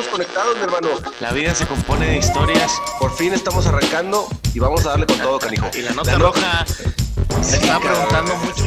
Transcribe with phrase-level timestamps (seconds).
[0.00, 0.88] estamos conectados, mi hermano.
[1.20, 2.80] La vida se compone de historias.
[3.00, 5.68] Por fin estamos arrancando y vamos a darle con todo, canijo.
[5.76, 6.64] Y la nota roja
[7.42, 8.64] se está preguntando mucho.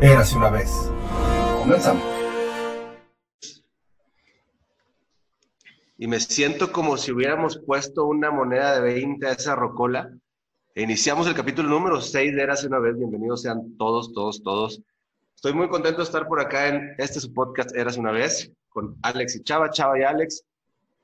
[0.00, 0.70] Érase una vez.
[1.58, 2.02] Comenzamos.
[5.98, 10.10] Y me siento como si hubiéramos puesto una moneda de 20 a esa rocola.
[10.76, 12.96] Iniciamos el capítulo número 6 de Érase una vez.
[12.96, 14.80] Bienvenidos sean todos, todos, todos.
[15.34, 18.96] Estoy muy contento de estar por acá en este su podcast Érase una vez con
[19.02, 20.44] Alex y Chava, Chava y Alex.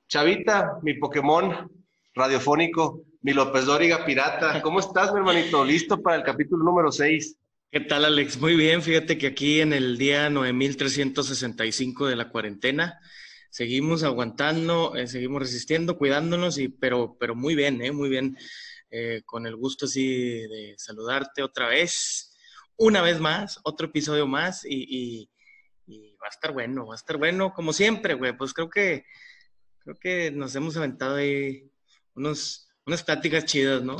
[0.08, 1.68] Chavita, mi Pokémon
[2.14, 4.62] radiofónico, mi López Dóriga pirata.
[4.62, 5.64] ¿Cómo estás, mi hermanito?
[5.64, 7.36] ¿Listo para el capítulo número 6?
[7.72, 8.40] ¿Qué tal, Alex?
[8.40, 8.82] Muy bien.
[8.82, 13.00] Fíjate que aquí en el día 9365 de la cuarentena
[13.50, 18.36] seguimos aguantando, eh, seguimos resistiendo, cuidándonos, y, pero, pero muy bien, eh, muy bien.
[18.90, 22.36] Eh, con el gusto así de saludarte otra vez,
[22.76, 25.28] una vez más, otro episodio más, y,
[25.86, 28.36] y va a estar bueno, va a estar bueno, como siempre, güey.
[28.36, 29.04] Pues creo que,
[29.78, 31.70] creo que nos hemos aventado ahí
[32.14, 33.96] unos, unas pláticas chidas, ¿no?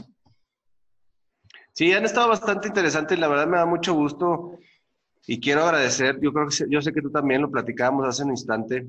[1.73, 4.59] Sí, han estado bastante interesantes, la verdad me da mucho gusto
[5.27, 8.31] y quiero agradecer, yo creo que yo sé que tú también lo platicábamos hace un
[8.31, 8.87] instante,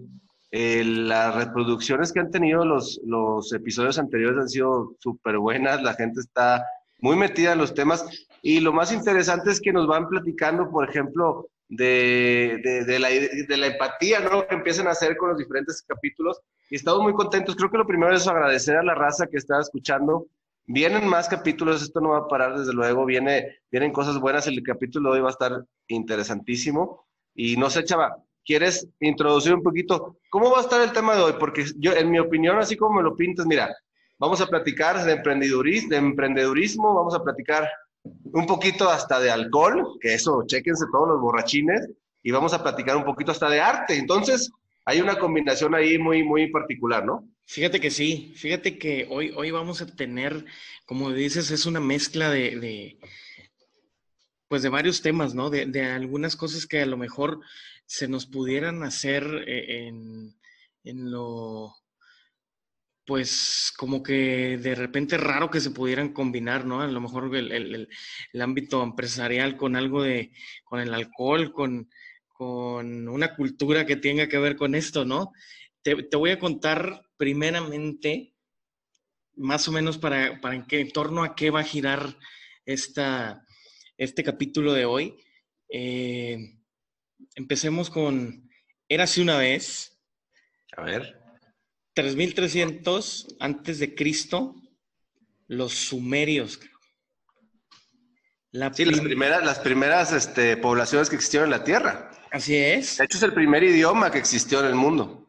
[0.51, 5.93] eh, las reproducciones que han tenido los, los episodios anteriores han sido súper buenas, la
[5.93, 6.65] gente está
[6.99, 8.05] muy metida en los temas
[8.41, 13.57] y lo más interesante es que nos van platicando, por ejemplo, de, de, la, de
[13.57, 14.47] la empatía ¿no?
[14.47, 16.39] que empiezan a hacer con los diferentes capítulos
[16.69, 17.55] y estamos muy contentos.
[17.55, 20.27] Creo que lo primero es agradecer a la raza que está escuchando
[20.69, 24.61] Vienen más capítulos, esto no va a parar desde luego, viene, vienen cosas buenas, el
[24.63, 27.07] capítulo de hoy va a estar interesantísimo.
[27.33, 31.21] Y no sé, Chava, ¿quieres introducir un poquito cómo va a estar el tema de
[31.21, 31.33] hoy?
[31.37, 33.75] Porque yo, en mi opinión, así como me lo pintas, mira,
[34.17, 37.69] vamos a platicar de emprendedurismo, de emprendedurismo vamos a platicar
[38.03, 41.89] un poquito hasta de alcohol, que eso, chéquense todos los borrachines,
[42.23, 43.97] y vamos a platicar un poquito hasta de arte.
[43.97, 44.51] Entonces,
[44.85, 47.27] hay una combinación ahí muy, muy particular, ¿no?
[47.45, 50.45] Fíjate que sí, fíjate que hoy, hoy vamos a tener,
[50.85, 52.97] como dices, es una mezcla de,
[54.47, 55.49] pues de varios temas, ¿no?
[55.49, 57.39] De, algunas cosas que a lo mejor
[57.87, 61.73] se nos pudieran hacer eh, en, lo,
[63.05, 66.81] pues como que de repente raro que se pudieran combinar, ¿no?
[66.81, 67.89] A lo mejor el,
[68.39, 70.31] ámbito empresarial con algo de,
[70.63, 71.89] con el alcohol, con,
[72.27, 75.31] con una cultura que tenga que ver con esto, ¿no?
[76.09, 78.33] te, voy a contar primeramente,
[79.35, 82.17] más o menos para, para en, qué, en torno a qué va a girar
[82.65, 83.45] esta,
[83.97, 85.17] este capítulo de hoy.
[85.69, 86.56] Eh,
[87.35, 88.49] empecemos con
[88.89, 89.99] Érase una vez.
[90.75, 91.21] A ver.
[91.93, 94.55] 3300 antes de Cristo,
[95.47, 96.59] los sumerios.
[98.73, 102.11] sí, las primeras, las primeras este, poblaciones que existieron en la Tierra.
[102.31, 102.97] Así es.
[102.97, 105.27] De hecho, es el primer idioma que existió en el mundo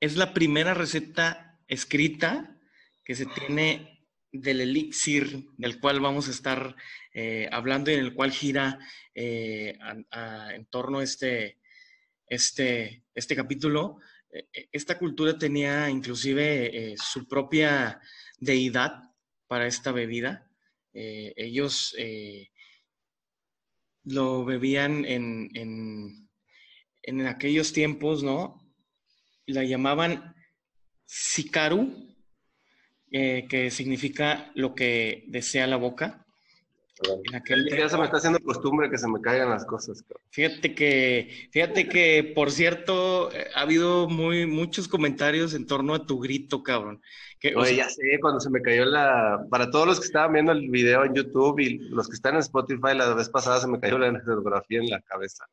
[0.00, 2.56] es la primera receta escrita
[3.04, 3.99] que se tiene
[4.32, 6.76] del elixir del cual vamos a estar
[7.12, 8.78] eh, hablando y en el cual gira
[9.14, 9.76] eh,
[10.12, 11.58] en torno a este,
[12.26, 13.98] este, este capítulo.
[14.32, 18.00] Eh, esta cultura tenía inclusive su propia
[18.38, 19.02] deidad
[19.46, 20.48] para esta bebida.
[20.92, 21.94] ellos
[24.04, 26.28] lo bebían en, en,
[27.02, 28.60] en aquellos tiempos, ¿no?
[29.52, 30.34] la llamaban
[31.06, 32.09] Sikaru,
[33.12, 36.24] eh, que significa lo que desea la boca.
[37.26, 40.04] ya se me está haciendo costumbre que se me caigan las cosas.
[40.30, 46.06] Fíjate que, fíjate que, por cierto, eh, ha habido muy, muchos comentarios en torno a
[46.06, 47.02] tu grito, cabrón.
[47.40, 49.44] Que, Oye, ya sé, cuando se me cayó la...
[49.50, 52.40] Para todos los que estaban viendo el video en YouTube y los que están en
[52.40, 55.46] Spotify, la vez pasada se me cayó la fotografía en la cabeza.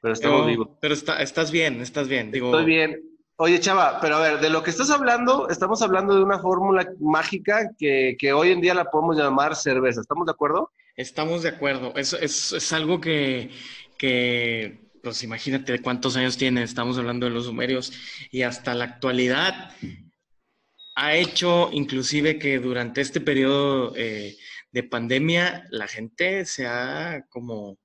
[0.00, 0.68] Pero estamos vivos.
[0.80, 2.30] Pero está, estás bien, estás bien.
[2.30, 3.13] Digo, Estoy bien.
[3.36, 6.88] Oye, Chava, pero a ver, de lo que estás hablando, estamos hablando de una fórmula
[7.00, 10.00] mágica que, hoy en día la podemos llamar cerveza.
[10.00, 10.70] ¿Estamos de acuerdo?
[10.96, 11.92] Estamos de acuerdo.
[11.96, 13.50] Es, es, algo que,
[13.98, 16.62] que, pues imagínate cuántos años tiene.
[16.62, 17.92] Estamos hablando de los sumerios
[18.30, 19.72] y hasta la actualidad
[20.94, 24.36] ha hecho inclusive que durante este periodo eh,
[24.70, 27.78] de pandemia la gente se ha como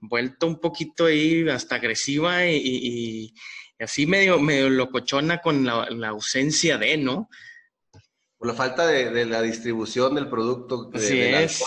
[0.00, 3.32] vuelto un poquito ahí hasta agresiva y
[3.80, 7.28] así medio, medio locochona con la, ausencia de, ¿no?
[8.38, 10.90] Por la falta de, la distribución del producto.
[10.94, 11.62] Así es.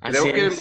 [0.00, 0.52] Creo, que, creo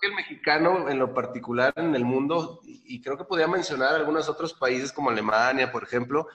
[0.00, 4.28] que el mexicano en lo particular en el mundo, y creo que podría mencionar algunos
[4.28, 6.26] otros países como Alemania, por ejemplo,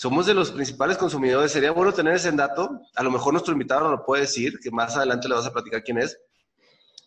[0.00, 1.52] somos de los principales consumidores.
[1.52, 2.80] Sería bueno tener ese dato.
[2.94, 5.52] A lo mejor nuestro invitado no lo puede decir, que más adelante le vas a
[5.52, 6.18] platicar quién es.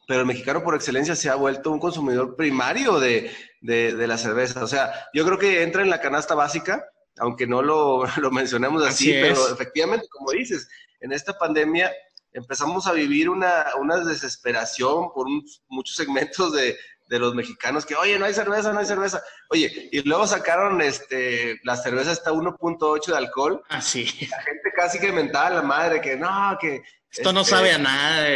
[0.08, 4.64] Pero el mexicano por excelencia se ha vuelto un consumidor primario de, la cerveza.
[4.64, 6.86] O sea, yo creo que entra en la canasta básica,
[7.18, 10.68] aunque no lo, mencionemos así, pero efectivamente, como dices,
[11.00, 11.92] en esta pandemia
[12.34, 13.66] empezamos a vivir una,
[14.06, 15.28] desesperación por
[15.68, 16.78] muchos segmentos de,
[17.10, 19.22] los mexicanos que, oye, no hay cerveza, no hay cerveza.
[19.52, 23.64] Oye, y luego sacaron este, la cerveza hasta 1.8 de alcohol.
[23.70, 24.06] Ah, sí.
[24.32, 26.82] La gente casi que mentaba a la madre que no, que...
[27.12, 28.28] Esto no sabe a nada.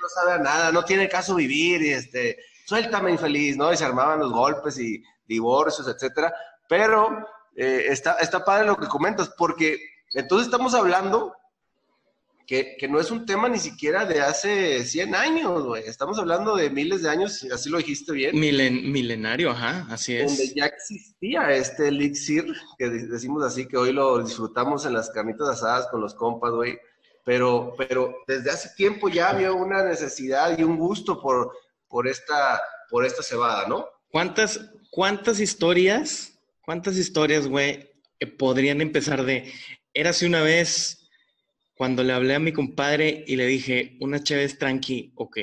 [0.00, 3.72] No sabe a nada, no tiene caso vivir y este, suéltame infeliz, ¿no?
[3.72, 6.32] Y se armaban los golpes y divorcios, etcétera.
[6.68, 7.26] Pero
[7.56, 9.78] eh, está, está padre lo que comentas, porque
[10.14, 11.34] entonces estamos hablando
[12.50, 15.84] que, no es un tema ni siquiera de hace 100 años, güey.
[15.84, 18.36] Estamos hablando de miles de años, así lo dijiste bien.
[18.36, 20.26] milenario, ajá, así es.
[20.26, 25.48] Donde ya existía este elixir, que decimos así, que hoy lo disfrutamos en las carnitas
[25.48, 26.76] asadas con los compas, güey.
[27.30, 31.56] Pero, pero desde hace tiempo ya había una necesidad y un gusto por,
[31.86, 33.86] por, esta, por esta cebada, ¿no?
[34.08, 37.88] ¿Cuántas, cuántas historias, cuántas historias, güey,
[38.36, 39.48] podrían empezar de,
[39.94, 41.08] érase una vez
[41.76, 45.38] cuando le hablé a mi compadre y le dije, una chévere tranqui, ok.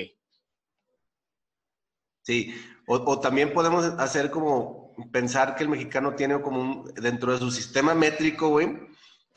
[2.24, 2.54] Sí,
[2.86, 7.50] o, también podemos hacer como pensar que el mexicano tiene como un, dentro de su
[7.50, 8.75] sistema métrico, güey,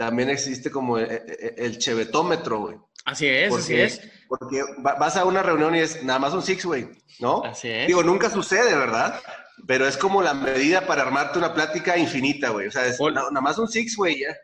[0.01, 2.77] también existe como el, e, e, el chevetómetro, güey.
[3.05, 4.01] Así es, así es.
[4.29, 6.89] Porque vas a una reunión y es nada más un six, güey,
[7.19, 7.45] ¿no?
[7.45, 7.87] Así es.
[7.87, 9.21] Digo, nunca sucede, ¿verdad?
[9.67, 12.69] Pero es como la medida para armarte una plática infinita, güey.
[12.69, 14.35] O sea, es nada más un six, güey, ya.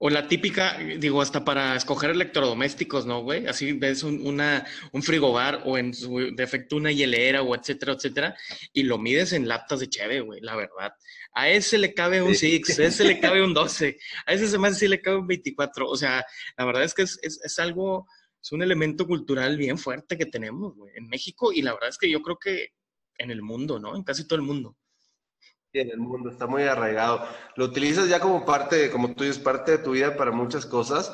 [0.00, 3.46] O la típica, digo, hasta para escoger electrodomésticos, ¿no, güey?
[3.48, 8.36] Así ves un, una, un frigobar o en su defecto una hielera o etcétera, etcétera,
[8.72, 10.92] y lo mides en latas de cheve, güey, la verdad.
[11.32, 14.58] A ese le cabe un 6, a ese le cabe un 12, a ese se
[14.58, 15.88] me hace sí le cabe un 24.
[15.88, 16.24] O sea,
[16.56, 18.06] la verdad es que es, es, es algo,
[18.40, 21.98] es un elemento cultural bien fuerte que tenemos, güey, en México y la verdad es
[21.98, 22.68] que yo creo que
[23.18, 23.96] en el mundo, ¿no?
[23.96, 24.76] En casi todo el mundo
[25.72, 27.26] en el mundo, está muy arraigado.
[27.56, 31.12] Lo utilizas ya como parte, como tú dices, parte de tu vida para muchas cosas.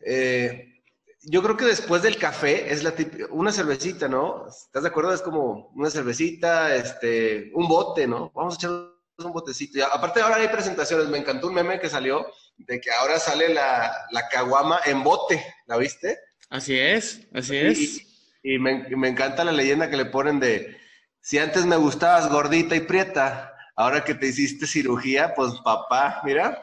[0.00, 0.82] Eh,
[1.22, 4.46] yo creo que después del café es la típica, una cervecita, ¿no?
[4.48, 5.12] ¿Estás de acuerdo?
[5.12, 8.30] Es como una cervecita, este, un bote, ¿no?
[8.34, 9.78] Vamos a echar un botecito.
[9.78, 12.26] Y aparte ahora hay presentaciones, me encantó un meme que salió
[12.56, 16.18] de que ahora sale la, la caguama en bote, ¿la viste?
[16.48, 18.06] Así es, así es.
[18.42, 20.78] Y, me, me encanta la leyenda que le ponen de,
[21.20, 23.49] si antes me gustabas gordita y prieta,
[23.80, 26.62] ahora que te hiciste cirugía, pues papá, mira.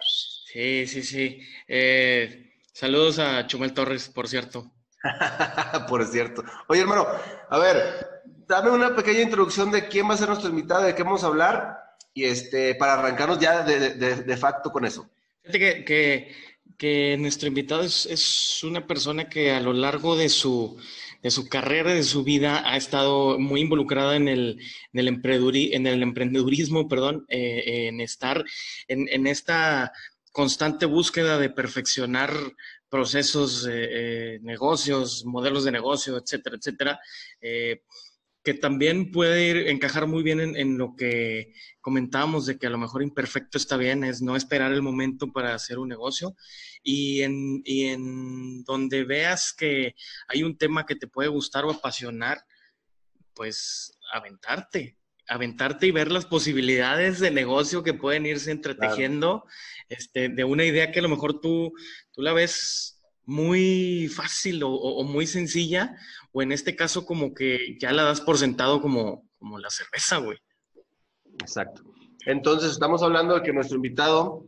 [0.53, 1.39] Sí, sí, sí.
[1.67, 4.71] Eh, saludos a Chumel Torres, por cierto.
[5.89, 6.43] por cierto.
[6.67, 7.07] Oye, hermano,
[7.49, 8.07] a ver,
[8.47, 11.27] dame una pequeña introducción de quién va a ser nuestro invitado, de qué vamos a
[11.27, 11.77] hablar,
[12.13, 15.09] y este, para arrancarnos ya de, facto con eso.
[15.43, 16.35] Fíjate que,
[16.77, 20.79] que, nuestro invitado es una persona que a lo largo de su
[21.21, 24.59] de su carrera, de su vida, ha estado muy involucrada en el,
[24.93, 25.07] en el,
[25.73, 28.43] en el emprendedurismo, perdón, eh, en estar
[28.87, 29.91] en, en, esta
[30.31, 32.31] constante búsqueda de perfeccionar
[32.89, 36.99] procesos, eh, eh, negocios, modelos de negocio, etcétera, etcétera
[38.47, 41.51] que también puede ir, encajar muy bien en, lo que
[41.81, 45.53] comentábamos de que a lo mejor imperfecto está bien, es no esperar el momento para
[45.53, 46.33] hacer un negocio.
[46.81, 49.95] Y en, y en donde veas que
[50.29, 52.41] hay un tema que te puede gustar o apasionar,
[53.33, 59.43] pues aventarte, aventarte y ver las posibilidades de negocio que pueden irse entretejiendo
[59.89, 61.73] este, de una idea que a lo mejor tú,
[62.13, 62.96] tú la ves
[63.27, 65.97] muy fácil o, muy sencilla,
[66.31, 70.17] o en este caso como que ya la das por sentado como, como la cerveza,
[70.17, 70.37] güey.
[71.39, 71.83] Exacto.
[72.25, 74.45] Entonces estamos hablando de que nuestro invitado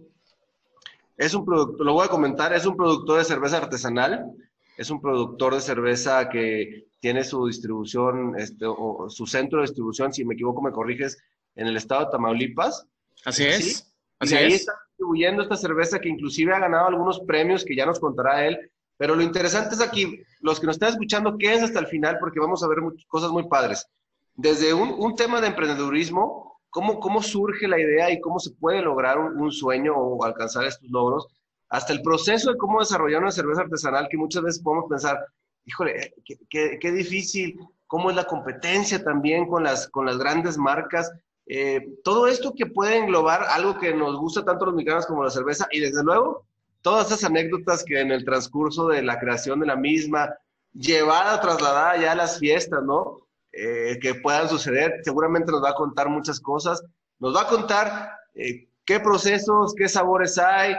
[1.18, 4.32] es un productor, lo voy a comentar, es un productor de cerveza artesanal,
[4.78, 10.14] es un productor de cerveza que tiene su distribución, este, o su centro de distribución,
[10.14, 11.22] si me equivoco me corriges,
[11.56, 12.88] en el estado de Tamaulipas.
[13.26, 13.94] Así es.
[14.20, 17.86] Así y ahí está distribuyendo esta cerveza que inclusive ha ganado algunos premios que ya
[17.86, 18.60] nos contará él.
[18.98, 22.40] Pero lo interesante es aquí, los que nos están escuchando, quédense hasta el final porque
[22.40, 23.88] vamos a ver cosas muy padres.
[24.36, 28.82] Desde un, un, tema de emprendedurismo, cómo, cómo surge la idea y cómo se puede
[28.82, 31.28] lograr un, sueño o alcanzar estos logros,
[31.70, 35.18] hasta el proceso de cómo desarrollar una cerveza artesanal que muchas veces podemos pensar,
[35.66, 40.58] híjole, qué, qué, qué difícil, cómo es la competencia también con las, con las grandes
[40.58, 41.10] marcas.
[41.52, 45.24] Eh, todo esto que puede englobar algo que nos gusta tanto a los mexicanos como
[45.24, 46.46] la cerveza y desde luego
[46.84, 50.32] todas esas anécdotas que en el transcurso de la creación de la misma,
[50.74, 53.18] llevada, trasladada ya a las fiestas, ¿no?
[53.52, 56.84] Eh, que puedan suceder, seguramente nos va a contar muchas cosas,
[57.18, 60.76] nos va a contar eh, qué procesos, qué sabores hay,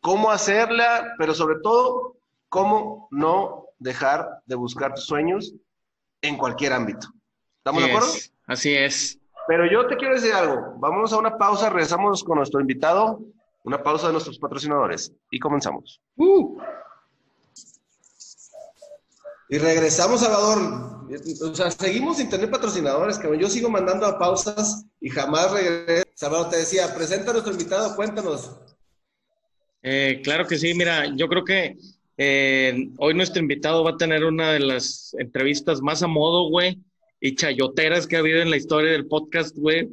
[0.00, 2.16] cómo hacerla, pero sobre todo,
[2.48, 5.54] cómo no dejar de buscar tus sueños
[6.22, 7.06] en cualquier ámbito.
[7.58, 8.08] ¿Estamos de acuerdo?
[8.46, 9.21] Así es.
[9.52, 10.76] Pero yo te quiero decir algo.
[10.78, 13.20] Vamos a una pausa, regresamos con nuestro invitado,
[13.64, 16.00] una pausa de nuestros patrocinadores y comenzamos.
[16.16, 16.56] Uh.
[19.50, 21.06] Y regresamos, Salvador.
[21.42, 26.06] O sea, seguimos sin tener patrocinadores, que yo sigo mandando a pausas y jamás regreso.
[26.14, 28.58] Salvador, te decía, presenta a nuestro invitado, cuéntanos.
[29.82, 31.76] Eh, claro que sí, mira, yo creo que
[32.16, 36.82] eh, hoy nuestro invitado va a tener una de las entrevistas más a modo, güey,
[37.22, 39.88] y chayoteras que ha habido en la historia del podcast, güey,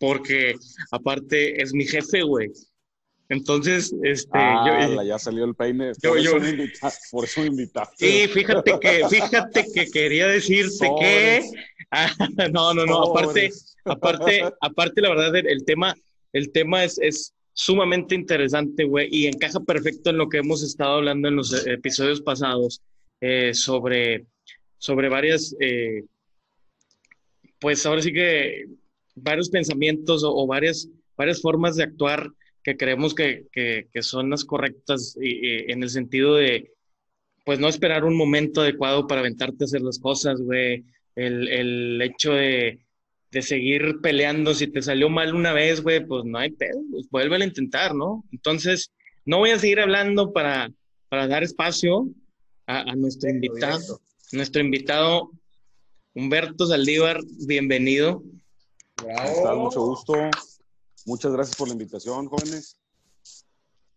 [0.00, 0.56] porque
[0.90, 2.50] aparte es mi jefe, güey.
[3.28, 4.30] Entonces, este.
[4.32, 5.92] Ah, ya salió el peine.
[6.02, 6.72] Por, eso me
[7.12, 7.94] por eso me invitaste.
[7.98, 11.42] Sí, fíjate que, fíjate que quería decirte que.
[12.52, 13.12] no, no, no.
[13.12, 13.50] Aparte,
[13.84, 15.94] aparte, aparte, la verdad, el, tema,
[16.32, 20.96] el tema es, es sumamente interesante, güey, y encaja perfecto en lo que hemos estado
[20.96, 22.82] hablando en los episodios pasados
[23.20, 24.26] eh, sobre,
[24.78, 25.54] sobre varias.
[25.60, 26.02] Eh,
[27.60, 28.66] pues ahora sí que
[29.14, 32.30] varios pensamientos o, varias, varias formas de actuar
[32.62, 33.46] que creemos que,
[34.00, 36.72] son las correctas en el sentido de,
[37.46, 40.84] pues no esperar un momento adecuado para aventarte a hacer las cosas, güey.
[41.14, 42.80] El, hecho de,
[43.40, 47.36] seguir peleando, si te salió mal una vez, güey, pues no hay pedo, pues vuelve
[47.36, 48.24] a intentar, ¿no?
[48.32, 48.90] Entonces,
[49.24, 50.72] no voy a seguir hablando para,
[51.08, 52.08] para dar espacio
[52.66, 54.00] a, nuestro invitado.
[54.32, 55.30] Nuestro invitado,
[56.16, 58.22] Humberto Saldívar, bienvenido.
[59.04, 59.64] Bravo.
[59.64, 60.14] Mucho gusto.
[61.04, 62.78] Muchas gracias por la invitación, jóvenes.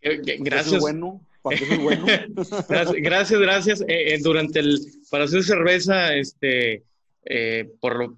[0.02, 0.82] Eh, gracias.
[0.82, 1.26] bueno.
[1.42, 2.06] bueno.
[2.98, 3.82] gracias, gracias.
[3.84, 6.84] Eh, eh, durante el, para hacer cerveza, este,
[7.80, 8.18] por lo,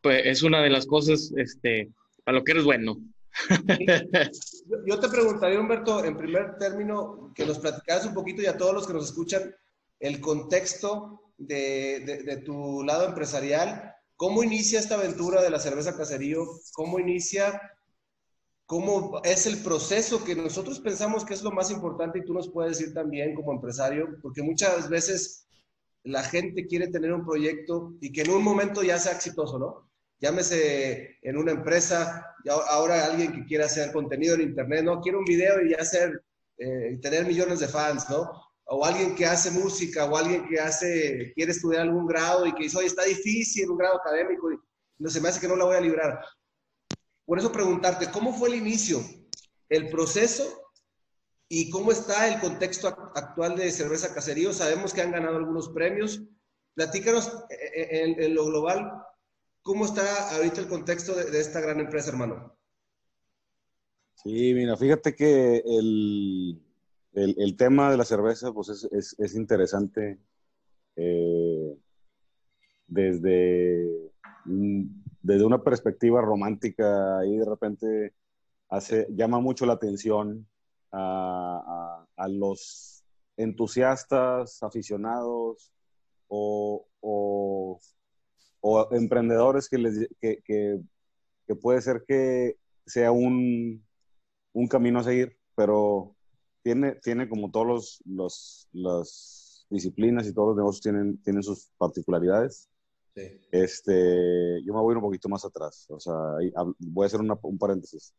[0.00, 1.92] pues, es una de las cosas, este,
[2.24, 3.00] para lo que eres bueno.
[4.88, 8.74] Yo te preguntaría, Humberto, en primer término, que nos platicaras un poquito y a todos
[8.74, 9.54] los que nos escuchan,
[10.00, 13.94] el contexto de, de, tu lado empresarial.
[14.16, 16.46] ¿Cómo inicia esta aventura de la cerveza caserío?
[16.74, 17.60] ¿Cómo inicia
[18.66, 22.50] cómo es el proceso que nosotros pensamos que es lo más importante y tú nos
[22.50, 25.46] puedes decir también como empresario, porque muchas veces
[26.02, 29.90] la gente quiere tener un proyecto y que en un momento ya sea exitoso, ¿no?
[30.18, 32.34] Llámese en una empresa,
[32.70, 35.00] ahora alguien que quiera hacer contenido en internet, ¿no?
[35.00, 36.22] Quiere un video y ya hacer,
[36.58, 38.30] eh, tener millones de fans, ¿no?
[38.68, 42.64] O alguien que hace música, o alguien que hace, quiere estudiar algún grado y que
[42.64, 44.58] dice, oye, está difícil un grado académico y
[44.98, 46.20] no se me hace que no la voy a librar.
[47.24, 49.00] Por eso preguntarte, ¿cómo fue el inicio,
[49.68, 50.70] el proceso
[51.48, 54.52] y cómo está el contexto actual de Cerveza Caserío?
[54.52, 56.22] Sabemos que han ganado algunos premios.
[56.74, 58.92] Platícanos eh, eh, en, lo global,
[59.62, 62.56] ¿cómo está ahorita el contexto de, esta gran empresa, hermano?
[64.14, 66.62] Sí, mira, fíjate que el,
[67.56, 70.18] tema de la cerveza pues es, interesante
[70.96, 71.76] eh,
[72.86, 74.12] desde
[75.26, 78.14] desde una perspectiva romántica y de repente
[78.68, 80.46] hace, llama mucho la atención
[80.92, 83.04] a, los
[83.36, 85.72] entusiastas, aficionados
[86.28, 86.86] o,
[88.92, 90.82] emprendedores que, les, que,
[91.60, 92.56] puede ser que
[92.86, 93.84] sea un,
[94.70, 96.15] camino a seguir, pero
[96.66, 102.68] tiene, tiene como todos los, las disciplinas y todos los negocios tienen, tienen sus particularidades.
[103.52, 106.12] Este, yo me voy un poquito más atrás, o sea,
[106.80, 108.12] voy a hacer un paréntesis.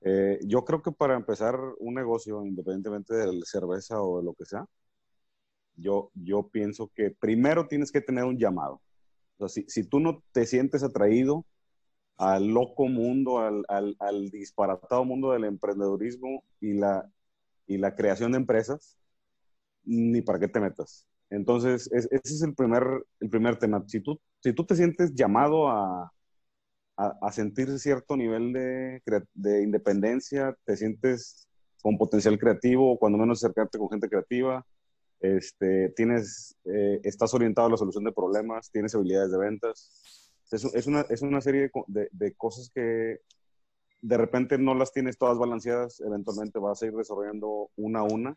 [0.00, 4.34] Eh, yo creo que para empezar un negocio, independientemente de la cerveza o de lo
[4.34, 4.66] que sea,
[5.76, 8.82] yo, yo pienso que primero tienes que tener un llamado.
[9.38, 11.46] O sea, si, si tú no te sientes atraído
[12.16, 17.08] al loco mundo, al, al, al, disparatado mundo del emprendedurismo y la,
[17.66, 18.98] y la creación de empresas,
[19.84, 21.06] ni para qué te metas.
[21.30, 22.84] Entonces, ese es el primer,
[23.20, 23.82] el primer tema.
[23.86, 26.12] Si tú, si tú te sientes llamado a,
[26.96, 29.02] a, sentir cierto nivel de,
[29.34, 31.48] de, independencia, te sientes
[31.82, 34.64] con potencial creativo, o cuando menos acercarte con gente creativa,
[35.20, 40.30] este, tienes, eh, estás orientado a la solución de problemas, tienes habilidades de ventas.
[40.50, 43.18] Es, una, es una, serie de, de, cosas que
[44.04, 48.36] de repente no las tienes todas balanceadas, eventualmente vas a ir desarrollando una a una,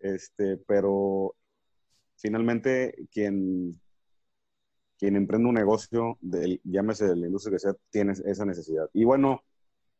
[0.00, 1.34] este, pero
[2.16, 3.78] finalmente quien,
[4.98, 6.16] quien emprende un negocio,
[6.64, 8.88] llámese de la industria que sea, tiene esa necesidad.
[8.94, 9.44] Y bueno,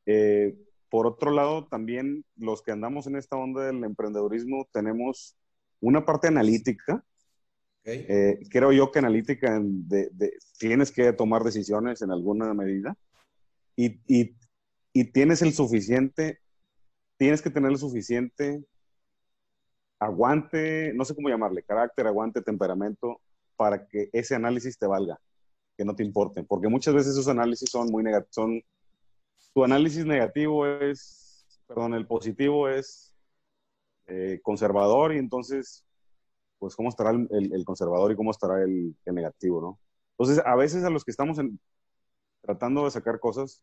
[0.06, 0.56] eh,
[0.88, 5.36] por otro lado, también los que andamos en esta onda del emprendedurismo tenemos
[5.80, 7.04] una parte analítica.
[7.84, 10.10] Eh, creo yo que analítica de,
[10.58, 12.96] tienes que tomar decisiones en alguna medida
[13.76, 14.34] y, y,
[14.92, 16.40] y tienes el suficiente,
[17.16, 18.64] tienes que tener el suficiente
[19.98, 23.20] aguante, no sé cómo llamarle, carácter, aguante, temperamento,
[23.56, 25.18] para que ese análisis te valga,
[25.76, 28.62] que no te importe, porque muchas veces esos análisis son muy negativos, son,
[29.52, 33.14] tu análisis negativo es, perdón, el positivo es
[34.06, 35.84] eh, conservador y entonces,
[36.58, 39.80] pues, ¿cómo estará el, conservador y cómo estará el, negativo, no?
[40.16, 41.38] Entonces, a veces a los que estamos
[42.42, 43.62] tratando de sacar cosas,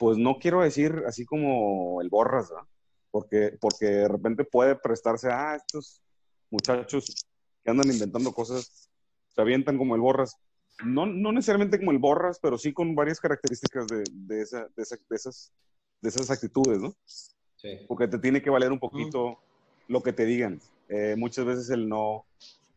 [0.00, 2.66] pues no quiero decir así como el borras, ¿verdad?
[3.10, 6.02] Porque, porque de repente puede prestarse a estos
[6.50, 7.26] muchachos
[7.62, 8.88] que andan inventando cosas,
[9.28, 10.38] se avientan como el borras.
[10.86, 14.82] No, no necesariamente como el borras, pero sí con varias características de, de, esa, de,
[15.10, 15.52] esas,
[16.00, 16.94] de esas actitudes, ¿no?
[17.04, 17.68] Sí.
[17.86, 19.38] Porque te tiene que valer un poquito
[19.86, 20.62] lo que te digan.
[20.88, 22.24] Eh, muchas veces el no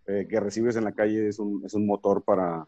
[0.08, 2.68] eh, que recibes en la calle es un, es un motor para,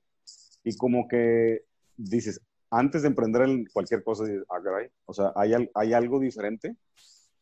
[0.63, 1.65] Y como que
[1.97, 6.19] dices, antes de emprender en cualquier cosa, dices, ah, caray, o sea, hay, hay algo
[6.19, 6.75] diferente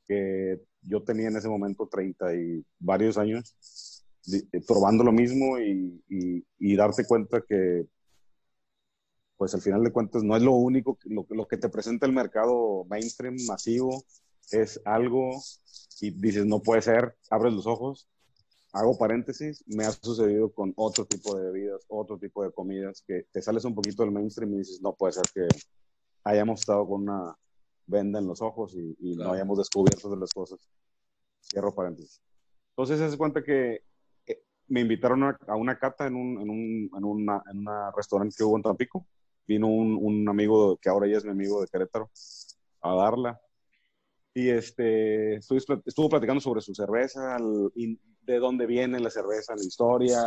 [0.08, 3.56] que yo tenía en ese momento 30 y varios años
[4.68, 6.04] probando lo mismo y,
[6.60, 7.86] y, darte cuenta que,
[9.38, 12.14] pues al final de cuentas, no es lo único, lo, lo que te presenta el
[12.14, 14.04] mercado mainstream, masivo,
[14.52, 15.42] es algo
[16.02, 18.08] y dices, no puede ser, abres los ojos,
[18.74, 23.26] hago paréntesis, me ha sucedido con otro tipo de bebidas, otro tipo de comidas, que
[23.32, 25.48] te sales un poquito del mainstream y dices, no puede ser que
[26.24, 27.36] hayamos estado con una
[27.86, 30.60] venda en los ojos y, y no hayamos descubierto de las cosas.
[31.42, 32.22] Cierro paréntesis.
[32.70, 33.82] Entonces, se hace cuenta que
[34.72, 38.64] me invitaron a, una cata en un, en, un, en, una, restaurante que hubo en
[38.64, 39.06] Tampico.
[39.46, 42.10] Vino un, un, amigo que ahora ya es mi amigo de Querétaro
[42.82, 43.42] a darla.
[44.34, 47.38] Y este, estuvo, platicando sobre su cerveza,
[47.76, 50.24] de dónde viene la cerveza, la historia,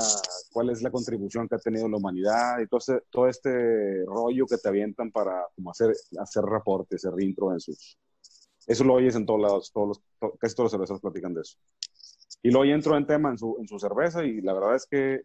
[0.53, 4.45] cuál es la contribución que ha tenido la humanidad y todo este, todo este rollo
[4.47, 7.99] que te avientan para como hacer, hacer reportes, hacer intro en sus...
[8.67, 11.57] Eso lo oyes en todos lados, todos los, casi todos los cervezas platican de eso.
[12.45, 14.87] Y luego ya entró en tema en su, en su cerveza y la verdad es
[14.87, 15.23] que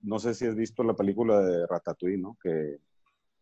[0.00, 2.38] no sé si has visto la película de Ratatouille, ¿no?
[2.42, 2.78] Que,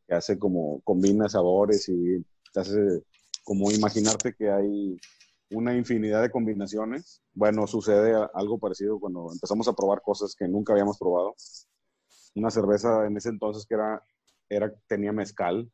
[0.08, 3.04] que hace como, combina sabores y te hace
[3.44, 4.98] como imaginarte que hay
[5.52, 7.22] una infinidad de combinaciones.
[7.32, 11.36] Bueno, sucede algo parecido cuando empezamos a probar cosas que nunca habíamos probado.
[12.34, 14.02] Una cerveza en ese entonces que era,
[14.48, 15.70] era tenía mezcal,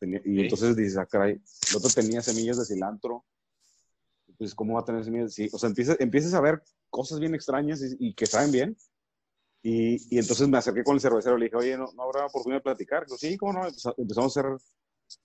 [0.00, 3.24] y entonces dices, ah, caray, el otro tenía semillas de cilantro,
[4.40, 5.34] pues ¿cómo va a tener semillas?
[5.34, 8.76] Sí, o sea, empiezas, empiezas a ver cosas bien extrañas y, que saben bien.
[9.62, 12.24] Y, y, entonces me acerqué con el cervecero y le dije, oye, ¿no, no habrá
[12.24, 13.04] oportunidad de platicar?
[13.04, 13.68] Digo, sí, ¿cómo no?
[13.98, 14.56] Empezamos a hacer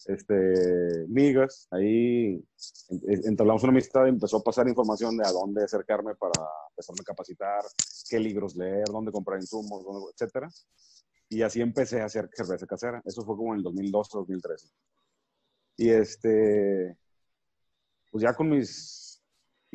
[0.08, 2.44] este, migas, ahí
[3.24, 7.06] entablamos una amistad y empezó a pasar información de a dónde acercarme para empezarme a
[7.06, 7.64] capacitar,
[8.10, 10.50] qué libros leer, dónde comprar insumos, dónde, etcétera.
[11.30, 13.02] Y así empecé a hacer cerveza casera.
[13.06, 14.68] Eso fue como en el 2012, 2013.
[15.78, 16.98] Y este,
[18.12, 19.05] pues ya con mis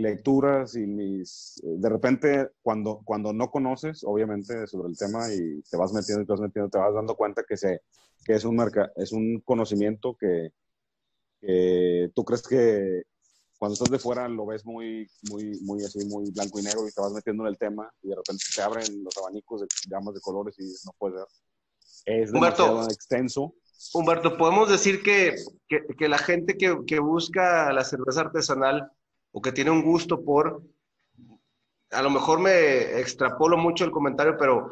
[0.01, 1.61] lecturas y mis...
[1.63, 6.27] De repente, cuando, cuando no conoces, obviamente, sobre el tema y te vas metiendo y
[6.27, 7.83] te vas metiendo, te vas dando cuenta que, se,
[8.25, 10.53] que es, un marca, es un conocimiento que,
[12.15, 13.03] tú crees que
[13.59, 16.93] cuando estás de fuera lo ves muy, muy, muy así, muy blanco y negro y
[16.93, 20.15] te vas metiendo en el tema y de repente te abren los abanicos de gamas
[20.15, 21.27] de colores y no puedes ver.
[22.07, 23.55] Es demasiado extenso.
[23.95, 25.37] Humberto, podemos decir que,
[25.69, 28.91] que, que la gente que, que, busca la cerveza artesanal
[29.33, 30.63] o que tiene un gusto por,
[31.91, 34.71] a lo mejor me extrapolo mucho el comentario, pero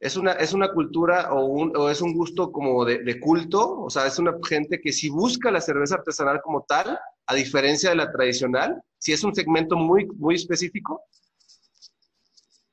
[0.00, 3.90] es una, es una cultura o, un, o es un gusto como de, culto, o
[3.90, 7.96] sea, es una gente que si busca la cerveza artesanal como tal, a diferencia de
[7.96, 11.02] la tradicional, si es un segmento muy, muy específico.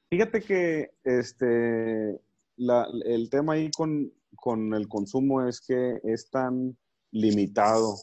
[0.09, 2.19] Fíjate que este,
[2.57, 6.77] la, el tema ahí con, con, el consumo es que es tan
[7.11, 7.95] limitado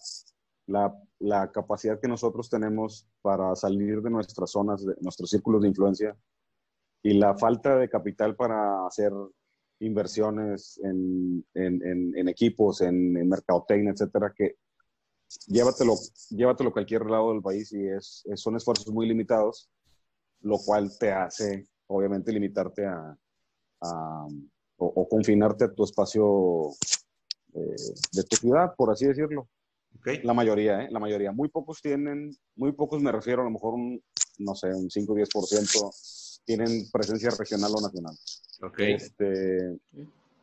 [0.69, 5.69] la, la, capacidad que nosotros tenemos para salir de nuestras zonas, de nuestros círculos de
[5.69, 6.17] influencia
[7.03, 9.13] y la falta de capital para hacer
[9.81, 14.57] inversiones en, en, en, equipos, en, en mercadotecnia, etcétera, que
[15.47, 15.95] llévatelo,
[16.31, 19.71] llévatelo a cualquier lado del país y es, son esfuerzos muy limitados,
[20.41, 23.17] lo cual te hace, obviamente, limitarte a,
[23.83, 24.27] a
[24.79, 26.71] o, confinarte a tu espacio
[27.55, 27.77] eh,
[28.13, 29.49] de tu ciudad, por así decirlo.
[30.01, 30.21] Okay.
[30.23, 30.89] La mayoría, ¿eh?
[30.91, 31.33] La mayoría.
[31.33, 34.03] Muy pocos tienen, muy pocos me refiero, a lo mejor un,
[34.39, 38.17] no sé, un 5 o 10% tienen presencia regional o nacional.
[38.63, 38.79] Ok.
[38.81, 39.73] Este,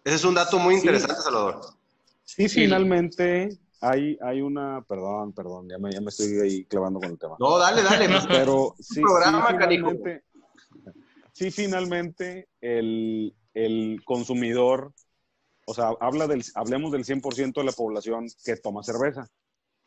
[0.04, 1.62] Ese es un dato muy interesante, sí, Salvador.
[2.24, 7.12] Sí, finalmente hay, hay una, perdón, perdón, ya me, ya me estoy ahí clavando con
[7.12, 7.36] el tema.
[7.40, 8.08] No, dale, dale.
[8.28, 10.24] Pero sí, programa, sí, finalmente,
[11.34, 14.94] sí, finalmente el, el consumidor,
[15.66, 19.28] o sea, habla del, hablemos del 100% de la población que toma cerveza.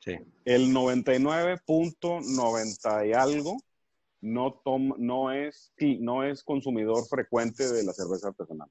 [0.01, 0.17] Sí.
[0.45, 3.59] El 99.90 y algo
[4.21, 8.69] no, toma, no, es, no es consumidor frecuente de la cerveza artesanal.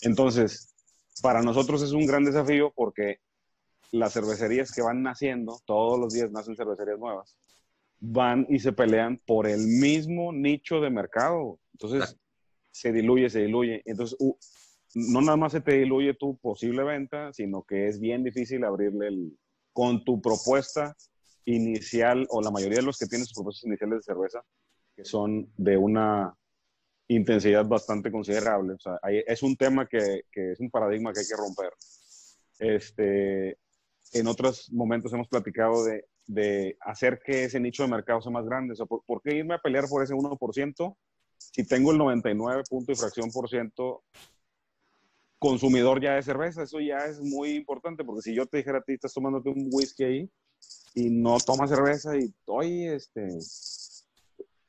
[0.00, 0.74] Entonces,
[1.22, 3.20] para nosotros es un gran desafío porque
[3.90, 7.36] las cervecerías que van naciendo, todos los días nacen cervecerías nuevas,
[8.00, 11.58] van y se pelean por el mismo nicho de mercado.
[11.72, 12.16] Entonces,
[12.70, 13.82] se diluye, se diluye.
[13.86, 14.18] Entonces,
[14.94, 19.08] no nada más se te diluye tu posible venta, sino que es bien difícil abrirle
[19.08, 19.38] el,
[19.72, 20.96] con tu propuesta
[21.44, 24.42] inicial, o la mayoría de los que tienen sus propuestas iniciales de cerveza,
[24.94, 26.34] que son de una
[27.08, 28.74] intensidad bastante considerable.
[28.74, 31.72] O sea, es un tema que, que, es un paradigma que hay que romper.
[32.58, 33.58] Este,
[34.12, 38.44] en otros momentos hemos platicado de, de, hacer que ese nicho de mercado sea más
[38.44, 38.72] grande.
[38.72, 40.96] O sea, ¿por, ¿por, qué irme a pelear por ese 1%
[41.38, 44.02] si tengo el 99 punto y fracción por ciento
[45.38, 46.62] consumidor ya de cerveza?
[46.62, 49.68] Eso ya es muy importante, porque si yo te dijera a ti, estás tomándote un
[49.72, 50.30] whisky ahí
[50.94, 53.28] y no tomas cerveza y, oye, este...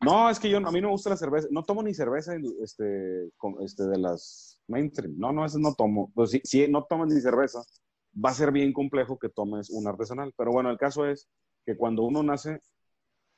[0.02, 2.34] No, es que yo, a mí no me gusta la cerveza, no tomo ni cerveza
[2.64, 3.30] este,
[3.62, 5.16] este, de las mainstream.
[5.18, 6.10] No, no, eso no tomo.
[6.16, 7.62] Pues si, si no tomas ni cerveza,
[8.14, 10.34] va a ser bien complejo que tomes un artesanal.
[10.38, 11.28] Pero bueno, el caso es
[11.66, 12.62] que cuando uno nace,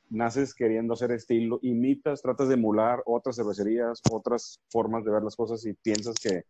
[0.10, 5.36] naces queriendo hacer estilo, imitas, tratas de emular otras cervecerías, otras formas de ver las
[5.36, 6.44] cosas y piensas que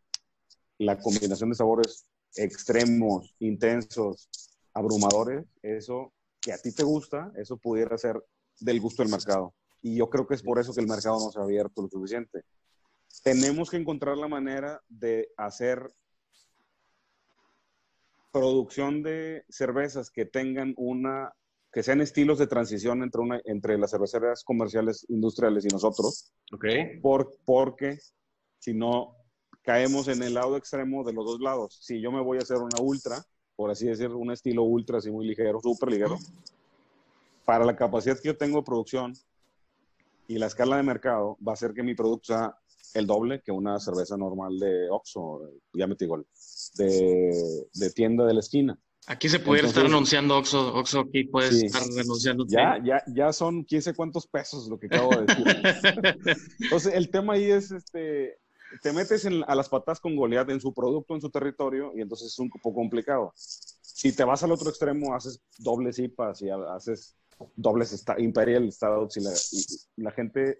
[0.81, 4.29] la combinación de sabores extremos, intensos,
[4.73, 8.23] abrumadores, eso que a ti te gusta, eso pudiera ser
[8.59, 9.53] del gusto del mercado.
[9.81, 11.87] Y yo creo que es por eso que el mercado no se ha abierto lo
[11.87, 12.43] suficiente.
[13.23, 15.91] Tenemos que encontrar la manera de hacer
[18.31, 21.33] producción de cervezas que tengan una,
[21.71, 26.31] que sean estilos de transición entre, una, entre las cerveceras comerciales industriales y nosotros.
[26.53, 26.65] Ok.
[27.01, 27.99] Por, porque
[28.57, 29.20] si no,
[29.63, 31.77] caemos en el lado extremo de los dos lados.
[31.81, 33.23] Si yo me voy a hacer una ultra,
[33.55, 36.17] por así decir, un estilo ultra, así muy ligero, súper ligero,
[37.45, 39.13] para la capacidad que yo tengo de producción
[40.27, 42.55] y la escala de mercado, va a hacer que mi producto sea
[42.93, 45.41] el doble que una cerveza normal de Oxxo,
[45.73, 46.25] ya metí gol,
[46.75, 48.79] de, de tienda de la esquina.
[49.07, 52.45] Aquí se puede estar anunciando Oxxo, Oxxo aquí puedes sí, estar renunciando.
[52.47, 55.45] Ya, ya, ya son 15 cuántos pesos lo que acabo de decir.
[56.59, 58.37] entonces, el tema ahí es, este,
[58.81, 62.27] te metes a las patas con Goliat en su producto, en su territorio, y entonces
[62.27, 63.31] es un poco complicado.
[63.35, 67.15] Si te vas al otro extremo, haces dobles IPAs y haces
[67.55, 70.57] dobles Imperial Stouts y la gente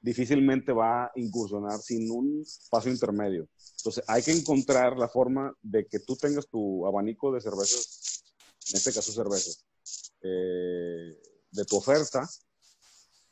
[0.00, 3.48] difícilmente va a incursionar sin un paso intermedio.
[3.78, 8.24] Entonces, hay que encontrar la forma de que tú tengas tu abanico de cervezas,
[8.68, 9.64] en este caso cervezas,
[10.22, 11.18] eh,
[11.50, 12.28] de tu oferta,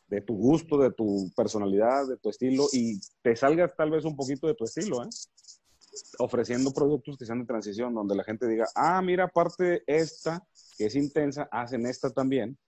[0.08, 4.16] de tu gusto, de tu personalidad, de tu estilo, y te salgas tal vez un
[4.16, 5.08] poquito de tu estilo, ¿eh?
[6.18, 10.42] ofreciendo productos que sean de transición, donde la gente diga, ah, mira, aparte esta,
[10.76, 12.58] que es intensa, hacen esta también,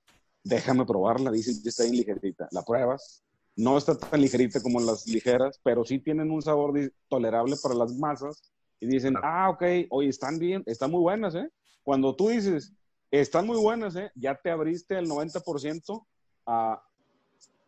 [0.44, 3.25] déjame probarla, dicen que está bien ligerita, la pruebas,
[3.57, 7.92] no está tan ligerita como las ligeras, pero sí tienen un sabor tolerable para las
[7.94, 11.49] masas y dicen, ah, ok, oye, están bien, están muy buenas, ¿eh?
[11.83, 12.75] Cuando tú dices,
[13.11, 14.11] están muy buenas, ¿eh?
[14.14, 16.07] Ya te abriste el 90%
[16.46, 16.83] a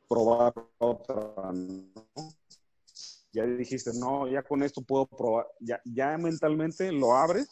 [0.09, 2.35] probar otra, ¿no?
[3.33, 7.49] Ya dijiste, no, ya con esto puedo probar, ya, ya mentalmente lo abres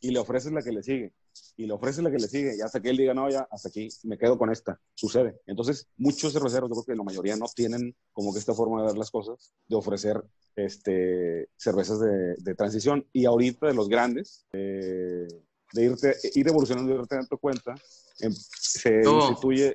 [0.00, 1.12] y le ofreces la que le sigue
[1.56, 3.68] y le ofrece la que le sigue, y hasta que él diga, no, ya, hasta
[3.68, 5.40] aquí, me quedo con esta, sucede.
[5.46, 8.88] Entonces, muchos cerveceros, yo creo que la mayoría no tienen como que esta forma de
[8.88, 10.22] ver las cosas, de ofrecer
[10.54, 15.26] este, cervezas de, de transición, y ahorita de los grandes, eh,
[15.72, 17.74] de irte, ir evolucionando y irte dando cuenta,
[18.20, 19.74] em, se instituye,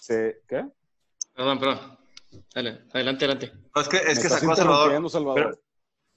[0.00, 0.64] se, ¿qué?
[1.40, 1.78] Perdón, perdón.
[2.54, 3.52] Dale, adelante, adelante.
[3.74, 5.10] es que, es que sacó a Salvador.
[5.10, 5.58] Salvador.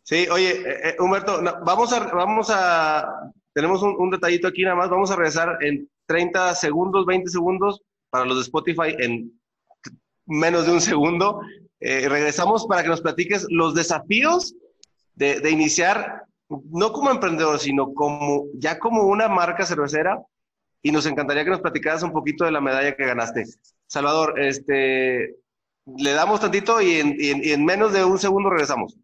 [0.03, 4.89] sí, oye, eh, eh, Humberto, vamos, a, vamos a tenemos un, detallito aquí nada más.
[4.89, 9.31] Vamos a regresar en 30 segundos, 20 segundos para los de Spotify en
[10.25, 11.39] menos de un segundo.
[11.79, 14.53] Eh, regresamos para que nos platiques los desafíos
[15.15, 20.21] de, de, iniciar, no como emprendedor, sino como ya como una marca cervecera.
[20.81, 23.45] Y nos encantaría que nos platicaras un poquito de la medalla que ganaste.
[23.93, 25.35] Salvador, este,
[25.85, 28.97] le damos tantito y en, menos de un segundo regresamos.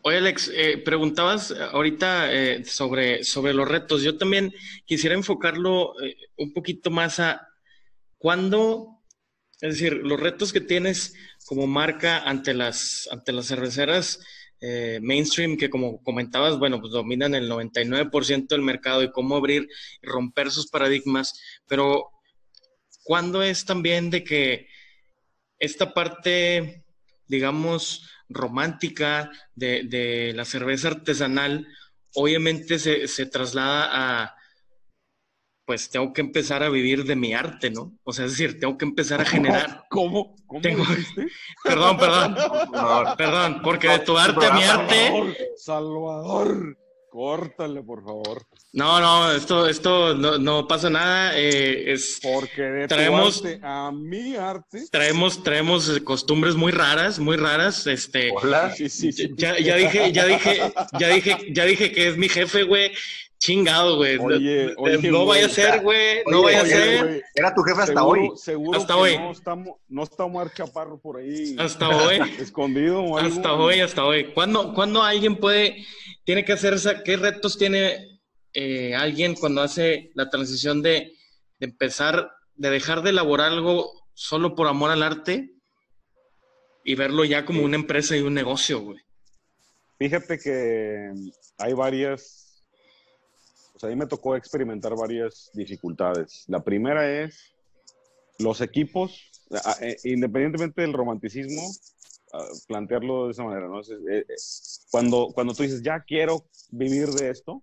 [0.00, 4.02] Oye, Alex, eh, preguntabas ahorita eh, sobre, sobre los retos.
[4.02, 4.54] Yo también
[4.86, 7.46] quisiera enfocarlo eh, un poquito más a
[8.16, 9.02] cuándo,
[9.60, 11.12] es decir, los retos que tienes
[11.44, 14.20] como marca ante las, ante las cerveceras
[15.00, 19.68] mainstream, que como comentabas, bueno, pues dominan el 99% del mercado y cómo abrir
[20.02, 22.10] y romper sus paradigmas, pero
[23.04, 24.68] ¿cuándo es también de que
[25.58, 26.84] esta parte,
[27.26, 31.66] digamos, romántica de, la cerveza artesanal,
[32.14, 34.37] obviamente se, traslada a,
[35.68, 37.92] pues tengo que empezar a vivir de mi arte, ¿no?
[38.02, 39.84] O sea, es decir, tengo que empezar a generar.
[39.90, 40.34] ¿Cómo?
[40.46, 40.82] ¿Cómo tengo...
[41.62, 42.36] Perdón, perdón.
[43.18, 45.36] perdón, porque de tu arte a mi arte.
[45.58, 46.78] Salvador.
[47.10, 48.46] Córtale, por favor.
[48.72, 51.38] No, no, esto, esto no, pasa nada.
[51.38, 54.84] Eh, es, Porque traemos, a mi arte.
[54.90, 57.86] Traemos, traemos eh, costumbres muy raras, muy raras.
[57.86, 58.74] Este, Hola.
[59.36, 62.92] Ya, ya dije, ya dije, ya dije, ya dije que es mi jefe, güey.
[63.38, 64.18] Chingado, güey.
[64.18, 66.22] Oye, oye, no vaya a ser, güey.
[66.26, 67.22] No vaya a ser.
[67.34, 68.30] Era tu jefe hasta hoy.
[68.36, 69.18] Seguro hasta que hoy.
[69.18, 69.56] No está,
[69.88, 71.54] no está Omar Chaparro por ahí.
[71.58, 72.18] Hasta hoy.
[72.38, 73.36] Escondido o algo.
[73.36, 74.32] Hasta hoy, hasta hoy.
[74.34, 75.86] ¿Cuándo, ¿Cuándo alguien puede,
[76.24, 78.20] tiene que hacer esa, qué retos tiene
[78.52, 81.12] eh, alguien cuando hace la transición de,
[81.60, 85.52] de empezar, de dejar de elaborar algo solo por amor al arte
[86.84, 88.98] y verlo ya como una empresa y un negocio, güey?
[89.98, 91.12] Fíjate que
[91.58, 92.37] hay varias
[93.78, 96.44] pues a mí me tocó experimentar varias dificultades.
[96.48, 97.54] La primera es
[98.38, 99.30] los equipos,
[99.80, 101.62] eh, independientemente del romanticismo,
[102.66, 103.80] plantearlo de esa manera, ¿no?
[103.80, 104.34] Eh, eh,
[104.90, 107.62] cuando, cuando tú dices, ya quiero vivir de esto,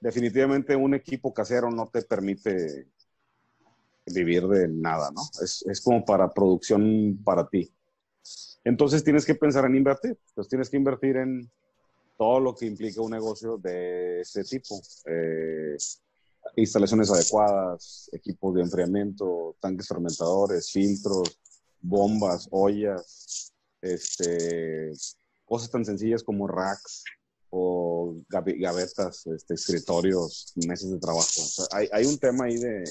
[0.00, 2.86] definitivamente un equipo casero no te permite
[4.06, 5.22] vivir de nada, ¿no?
[5.42, 7.70] Es, es, como para producción para ti.
[8.64, 11.50] Entonces tienes que pensar en invertir, pues tienes que invertir en
[12.20, 14.78] todo lo que implica un negocio de ese tipo.
[15.06, 15.74] Eh,
[16.56, 21.40] instalaciones adecuadas, equipos de enfriamiento, tanques fermentadores, filtros,
[21.80, 24.92] bombas, ollas, este,
[25.46, 27.04] cosas tan sencillas como racks
[27.48, 31.26] o gavetas, este, escritorios, meses de trabajo.
[31.72, 32.84] hay, hay, un tema ahí de,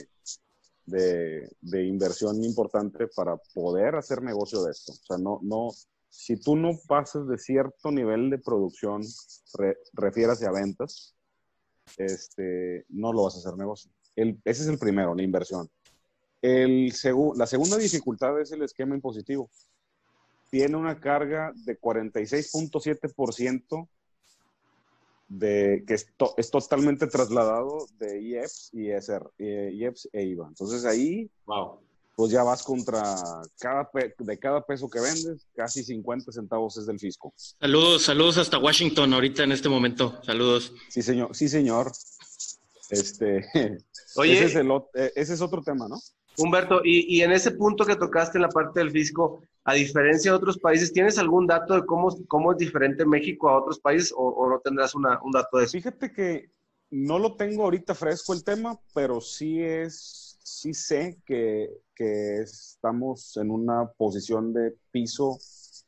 [0.88, 4.92] de, de, inversión importante para poder hacer negocio de esto.
[4.92, 5.70] O sea, no, no,
[6.10, 9.04] si tú no pasas de cierto nivel de producción,
[9.54, 11.14] re, a ventas,
[11.98, 13.92] este, no lo vas a hacer negocio.
[14.16, 15.70] Ese es el primero, la inversión.
[16.42, 16.94] El
[17.36, 19.50] la segunda dificultad es el esquema impositivo.
[20.50, 23.88] Tiene una carga de 46.7%
[25.28, 30.48] de que es, es, totalmente trasladado de IEPS y IEPS e IVA.
[30.48, 31.80] Entonces ahí wow
[32.20, 33.02] pues ya vas contra
[33.62, 37.34] cada de cada peso que vendes, casi 50 centavos es del fisco.
[37.38, 40.20] Saludos, saludos hasta Washington ahorita en este momento.
[40.26, 40.74] Saludos.
[40.90, 41.34] Sí, señor.
[41.34, 41.94] Sí, señor.
[42.90, 43.48] Este,
[44.18, 45.98] Oye, ese es, el, eh, ese es otro tema, ¿no?
[46.36, 50.32] Humberto, y, y, en ese punto que tocaste en la parte del fisco, a diferencia
[50.32, 54.12] de otros países, ¿tienes algún dato de cómo, cómo es diferente México a otros países
[54.12, 55.72] o, o no tendrás una, un dato de eso?
[55.72, 56.52] Fíjate que
[56.90, 63.38] no lo tengo ahorita fresco el tema, pero sí es sí sé que, que, estamos
[63.38, 65.38] en una posición de piso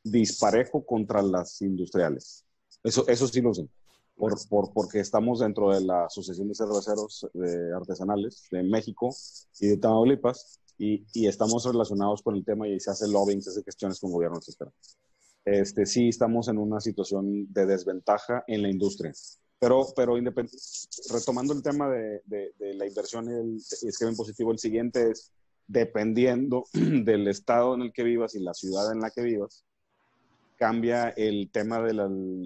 [0.04, 2.46] disparejo contra las industriales.
[2.84, 3.68] Eso, eso sí lo sé.
[4.16, 9.10] Por, por, porque estamos dentro de la Asociación de Cerveceros de Artesanales de México
[9.60, 13.50] y de Tamaulipas y, y, estamos relacionados con el tema y se hace lobbying, se
[13.50, 14.70] hace gestiones con gobierno, etc.
[15.46, 19.12] este, sí estamos en una situación de desventaja en la industria.
[19.62, 20.16] Pero, pero
[21.14, 25.32] retomando el tema de, de, la inversión y el esquema impositivo, el siguiente es,
[25.68, 29.64] dependiendo del estado en el que vivas y la ciudad en la que vivas,
[30.58, 31.94] cambia el tema de,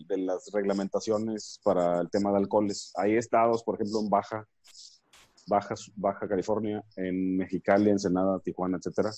[0.08, 2.92] de las reglamentaciones para el tema de alcoholes.
[2.98, 4.46] Hay estados, por ejemplo, en Baja,
[5.48, 9.12] Baja, Baja California, en Mexicali, Ensenada, Tijuana, etcétera,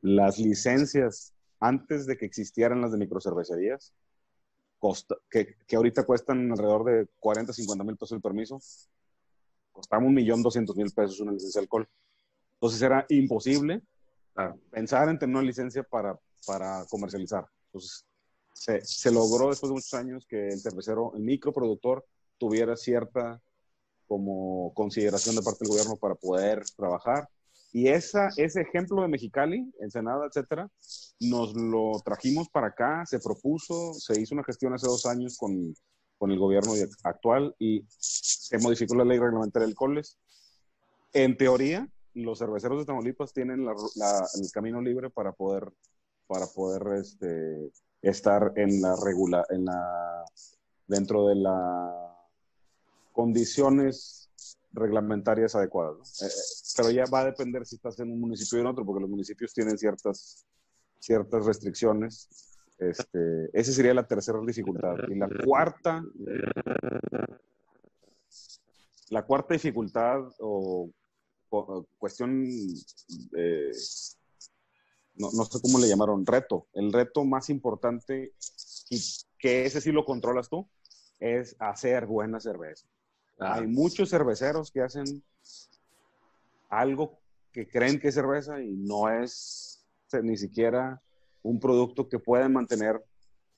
[0.00, 3.94] las licencias antes de que existieran las de microcervecerías,
[4.86, 8.60] costa, que, que, ahorita cuestan alrededor de 40, 50 mil pesos el permiso,
[9.72, 11.88] costaba un millón doscientos mil pesos una licencia de alcohol.
[12.54, 13.82] Entonces era imposible
[14.70, 17.44] pensar en tener una licencia para, para comercializar.
[17.66, 18.06] Entonces
[18.54, 22.06] se, se, logró después de muchos años que el cervecero, el microproductor,
[22.38, 23.42] tuviera cierta
[24.06, 27.28] como consideración de parte del gobierno para poder trabajar
[27.76, 30.66] y esa, ese ejemplo de Mexicali, Ensenada, etcétera,
[31.20, 35.74] nos lo trajimos para acá, se propuso, se hizo una gestión hace dos años con,
[36.16, 36.72] con el gobierno
[37.04, 40.16] actual y se modificó la ley reglamentaria del COLES.
[41.12, 45.70] En teoría, los cerveceros de Tamaulipas tienen la, el camino libre para poder,
[46.26, 50.24] para poder este, estar en la regula, en la,
[50.86, 51.92] dentro de las
[53.12, 54.30] condiciones
[54.72, 56.22] reglamentarias adecuadas.
[56.22, 59.00] Eh, pero ya va a depender si estás en un municipio o en otro, porque
[59.00, 60.46] los municipios tienen ciertas,
[60.98, 62.28] ciertas restricciones.
[62.78, 64.96] Este, esa sería la tercera dificultad.
[65.08, 66.04] Y la cuarta,
[69.08, 70.90] la cuarta dificultad o,
[71.98, 72.44] cuestión,
[75.14, 76.68] no, no, sé cómo le llamaron, reto.
[76.74, 78.34] El reto más importante,
[78.90, 79.00] y
[79.38, 80.68] que ese sí lo controlas tú,
[81.18, 82.86] es hacer buena cerveza.
[83.38, 85.22] Hay muchos cerveceros que hacen
[86.68, 87.20] algo
[87.52, 89.86] que creen que es cerveza y no es
[90.22, 91.02] ni siquiera
[91.42, 93.02] un producto que puedan mantener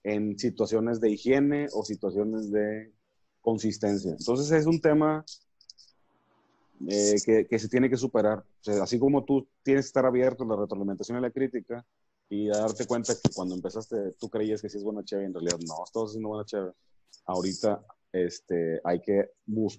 [0.04, 2.92] en situaciones de higiene o situaciones de
[3.40, 4.12] consistencia.
[4.12, 5.24] Entonces es un tema
[6.86, 8.44] eh, que, se tiene que superar.
[8.80, 11.84] así como tú tienes que estar abierto a la retroalimentación y la crítica
[12.28, 15.28] y a darte cuenta que cuando empezaste tú creías que sí es buena chévere y
[15.28, 16.72] en realidad no, estás haciendo buena chévere.
[17.26, 19.30] Ahorita este, hay que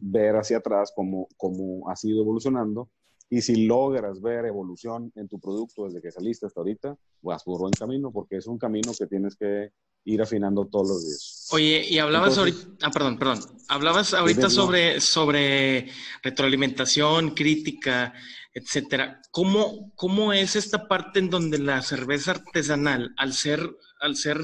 [0.02, 2.90] ver hacia atrás cómo, cómo ha sido evolucionando.
[3.30, 7.60] Y si logras ver evolución en tu producto desde que saliste hasta ahorita, vas por
[7.60, 9.72] buen camino, porque es un camino que tienes que
[10.06, 11.48] ir afinando todos los días.
[11.52, 15.88] Oye, y hablabas ahorita, ah, perdón, perdón, hablabas ahorita sobre, sobre
[16.24, 18.14] retroalimentación, crítica,
[18.54, 19.22] etcétera.
[19.32, 24.40] ¿Cómo, ¿Cómo es esta parte en donde la cerveza artesanal, al ser, al ser,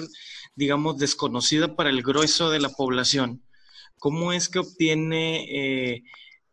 [0.56, 3.41] digamos, desconocida para el grueso de la población,
[3.98, 6.04] cómo es que obtiene eh,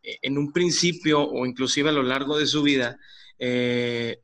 [0.03, 2.99] en un principio o inclusive a lo largo de su vida,
[3.39, 4.21] eh,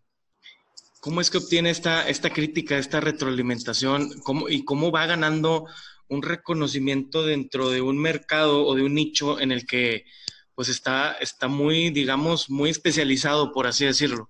[1.01, 5.67] cómo es que obtiene esta, esta crítica, esta retroalimentación cómo, y cómo va ganando
[6.09, 10.05] un reconocimiento dentro de un mercado o de un nicho en el que
[10.55, 14.29] pues está, está muy, digamos, muy especializado, por así decirlo.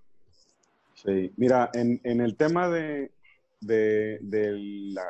[0.95, 3.13] Sí, mira, en, el tema de,
[3.61, 4.19] de,
[4.93, 5.05] la,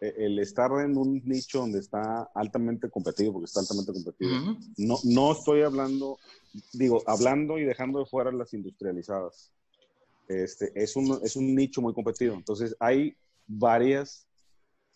[0.00, 5.32] el estar en un nicho donde está altamente competido, porque está altamente competido, no, no
[5.32, 6.18] estoy hablando,
[6.72, 9.52] digo, hablando y dejando de fuera las industrializadas.
[10.26, 12.34] Este, es, un, es un nicho muy competido.
[12.34, 14.26] Entonces, hay varias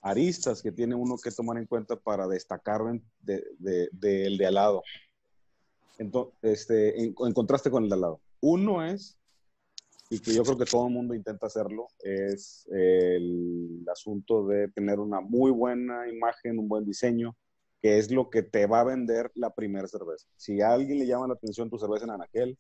[0.01, 4.55] aristas que tiene uno que tomar en cuenta para destacar del de, de, de, al
[4.55, 4.83] lado.
[5.99, 8.21] Entonces, este, en, en contraste con el de al lado.
[8.40, 9.19] Uno es
[10.11, 15.01] y que yo creo que todo el mundo intenta hacerlo, es el asunto de tener
[15.01, 17.37] una muy buena imagen, un buen diseño,
[17.81, 20.27] que es lo que te va a vender la primera cerveza.
[20.37, 22.57] Si a alguien le llama la atención tu cerveza en Anaquel,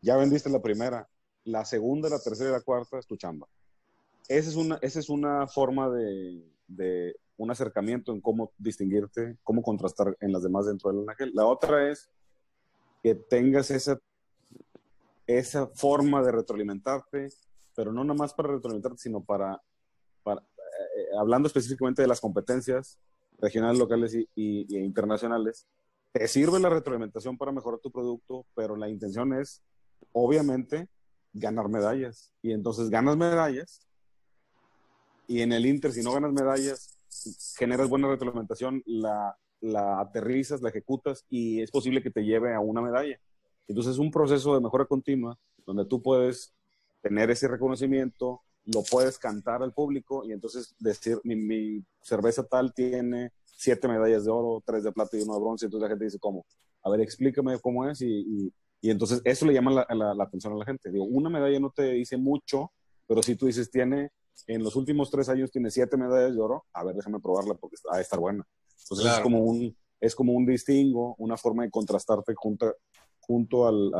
[0.00, 1.08] ya vendiste la primera,
[1.44, 3.48] la segunda, la tercera y la cuarta es tu chamba.
[4.28, 9.62] Esa es una, esa es una forma de, de un acercamiento en cómo distinguirte, cómo
[9.62, 11.32] contrastar en las demás dentro del Anaquel.
[11.34, 12.08] La otra es
[13.02, 14.00] que tengas esa
[15.26, 17.28] esa forma de retroalimentarte,
[17.74, 19.60] pero no nada más para retroalimentarte, sino para,
[20.22, 22.98] para eh, hablando específicamente de las competencias
[23.38, 24.26] regionales, locales y,
[24.76, 25.66] internacionales,
[26.12, 29.62] te sirve la retroalimentación para mejorar tu producto, pero la intención es,
[30.12, 30.88] obviamente,
[31.32, 32.32] ganar medallas.
[32.40, 33.84] Y entonces ganas medallas
[35.26, 36.98] y en el Inter, si no ganas medallas,
[37.56, 42.60] generas buena retroalimentación, la, la aterrizas, la ejecutas y es posible que te lleve a
[42.60, 43.18] una medalla.
[43.66, 46.54] Entonces es un proceso de mejora continua donde tú puedes
[47.00, 53.32] tener ese reconocimiento, lo puedes cantar al público y entonces decir, mi, cerveza tal tiene
[53.44, 56.18] siete medallas de oro, tres de plata y uno de bronce, entonces la gente dice,
[56.18, 56.46] ¿cómo?
[56.82, 60.56] A ver, explícame cómo es y, y, entonces eso le llama la, la, atención a
[60.56, 60.90] la gente.
[60.90, 62.70] Digo, una medalla no te dice mucho,
[63.06, 64.10] pero si tú dices, tiene
[64.46, 66.66] en los últimos tres años tiene siete medallas de oro.
[66.74, 68.46] A ver, déjame probarla porque va a estar buena.
[68.82, 72.76] Entonces es como un es como un distingo, una forma de contrastarte junto,
[73.26, 73.92] junto al,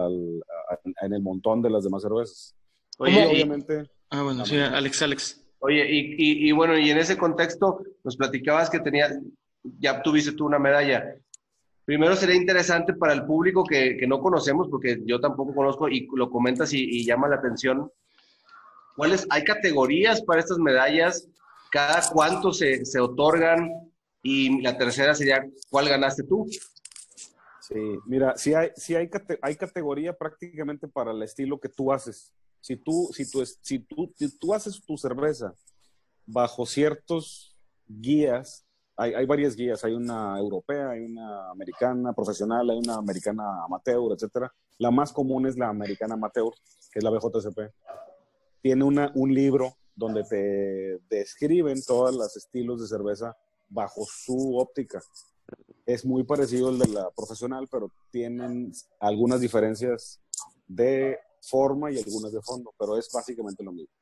[1.03, 2.55] en el montón de las demás cervezas.
[2.99, 3.89] Oye, obviamente.
[4.11, 5.45] ah, bueno, sí, Alex, Alex.
[5.59, 9.18] Oye, y, y, bueno, y en ese contexto nos platicabas que tenías,
[9.81, 11.16] ya tuviste tú una medalla.
[11.87, 16.07] Primero sería interesante para el público que, que no conocemos, porque yo tampoco conozco y
[16.14, 17.91] lo comentas y, y llama la atención.
[18.97, 21.29] ¿Cuáles, hay categorías para estas medallas?
[21.70, 23.70] ¿Cada cuánto se, se otorgan?
[24.22, 26.47] Y la tercera sería, ¿cuál ganaste tú?
[27.66, 29.08] Sí, mira, sí hay, sí hay,
[29.40, 32.30] hay categoría prácticamente para el estilo que tú haces.
[32.60, 35.54] Si tú, si tú, si tú, si tú haces tu cerveza
[36.26, 42.78] bajo ciertos guías, hay, hay, varias guías, hay una europea, hay una americana profesional, hay
[42.78, 44.52] una americana amateur, etcétera.
[44.76, 46.52] La más común es la americana amateur,
[46.92, 47.72] que es la BJCP.
[48.60, 53.34] Tiene una, un libro donde te describen todos los estilos de cerveza
[53.70, 55.00] bajo su óptica.
[55.87, 60.20] Es muy parecido al de la profesional, pero tienen algunas diferencias
[60.66, 63.93] de forma y algunas de fondo, pero es básicamente lo mismo.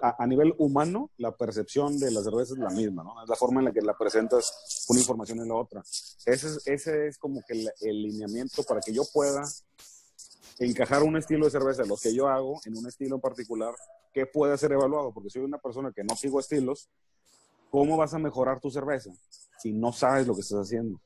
[0.00, 3.20] A, nivel humano, la percepción de la cerveza es la misma, ¿no?
[3.20, 5.82] Es la forma en la que la presentas una información en la otra.
[6.24, 9.42] Ese es, ese es como que el, el lineamiento para que yo pueda
[10.60, 13.74] encajar un estilo de cerveza, lo que yo hago, en un estilo en particular,
[14.12, 16.88] que pueda ser evaluado, porque soy una persona que no sigo estilos,
[17.72, 19.10] ¿cómo vas a mejorar tu cerveza
[19.58, 21.00] si no sabes lo que estás haciendo?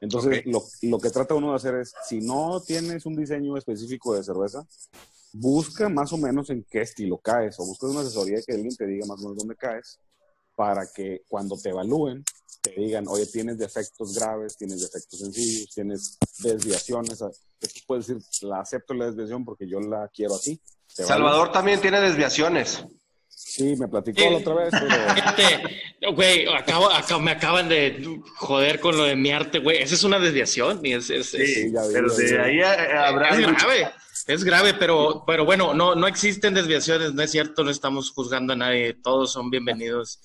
[0.00, 0.44] Entonces,
[0.82, 4.64] lo, que trata uno de hacer es, si no tienes un diseño específico de cerveza,
[5.32, 8.86] busca más o menos en qué estilo caes, o busca una asesoría que alguien te
[8.86, 9.98] diga más o menos dónde caes,
[10.54, 12.24] para que cuando te evalúen,
[12.62, 17.24] te digan, oye, tienes defectos graves, tienes defectos sencillos, tienes desviaciones.
[17.86, 20.60] Puedes decir, la acepto la desviación porque yo la quiero así.
[20.86, 22.84] Salvador también tiene desviaciones.
[23.56, 26.12] Sí, me platicó la otra vez, pero...
[26.14, 26.44] güey,
[27.22, 29.78] me acaban de joder con lo de mi arte, güey.
[29.78, 30.84] Esa es una desviación.
[30.84, 33.30] es, sí, pero de ahí habrá...
[33.30, 33.88] Es grave,
[34.26, 38.52] es grave, pero, pero bueno, no, no existen desviaciones, no es cierto, no estamos juzgando
[38.52, 40.20] a nadie, todos son bienvenidos.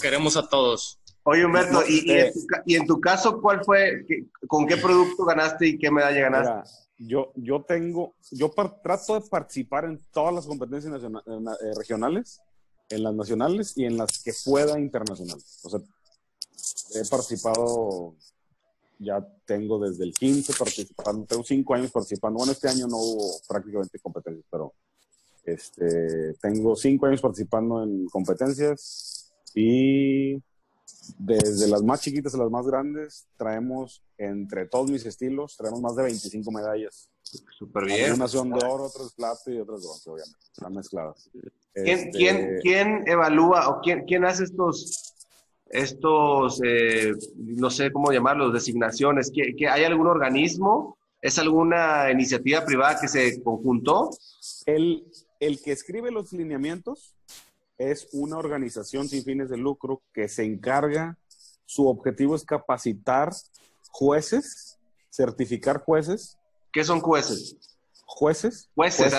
[0.00, 1.00] Queremos a todos.
[1.24, 4.06] Oye, Humberto, y, en tu, y, en tu, caso, ¿cuál fue,
[4.46, 6.70] con qué producto ganaste y qué medalla ganaste?
[6.98, 8.50] Yo, yo tengo, yo
[8.82, 12.40] trato de participar en todas las competencias eh, regionales,
[12.90, 15.38] en las nacionales y en las que pueda internacional.
[15.62, 15.80] O sea,
[16.94, 18.16] he participado,
[18.98, 22.38] ya tengo desde el 15 participando, tengo 5 años participando.
[22.38, 24.74] Bueno, este año no hubo prácticamente competencias, pero
[25.44, 30.42] este, tengo 5 años participando en competencias y
[31.16, 35.96] desde las más chiquitas a las más grandes, traemos entre todos mis estilos, traemos más
[35.96, 37.08] de 25 medallas.
[37.58, 38.12] Súper bien.
[38.12, 40.38] Unas son de oro, otras plata y otras bronce, obviamente.
[40.52, 41.30] Están mezcladas.
[41.74, 45.14] ¿Quién, este, ¿quién, quién evalúa o quién, quién hace estos,
[45.68, 49.30] estos eh, no sé cómo llamarlos, designaciones?
[49.32, 50.96] ¿Qué, qué, hay algún organismo?
[51.20, 54.10] ¿Es alguna iniciativa privada que se conjuntó?
[54.66, 55.04] El,
[55.40, 57.14] el que escribe los lineamientos
[57.78, 61.16] es una organización sin fines de lucro que se encarga,
[61.64, 63.30] su objetivo es capacitar
[63.90, 64.78] jueces,
[65.10, 66.36] certificar jueces.
[66.72, 67.56] ¿Qué son jueces?
[68.04, 68.68] Jueces.
[68.74, 69.14] Jueces,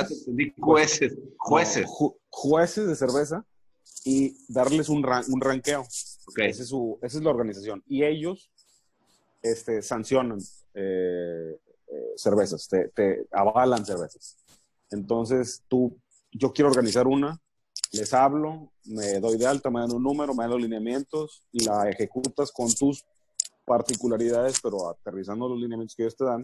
[0.58, 1.90] jueces, jueces.
[2.30, 3.46] jueces de cerveza
[4.04, 5.86] y darles un, un ranqueo.
[6.28, 6.50] Okay.
[6.50, 7.84] es su, esa es la organización.
[7.88, 8.52] Y ellos
[9.42, 10.40] este, sancionan
[10.74, 14.38] eh, eh, cervezas, te, te, avalan cervezas.
[14.92, 15.98] Entonces, tú,
[16.32, 17.40] yo quiero organizar una,
[17.92, 21.90] les hablo, me doy de alta, me dan un número, me dan los lineamientos, la
[21.90, 23.04] ejecutas con tus
[23.66, 26.44] particularidades, pero aterrizando los lineamientos que ellos te dan.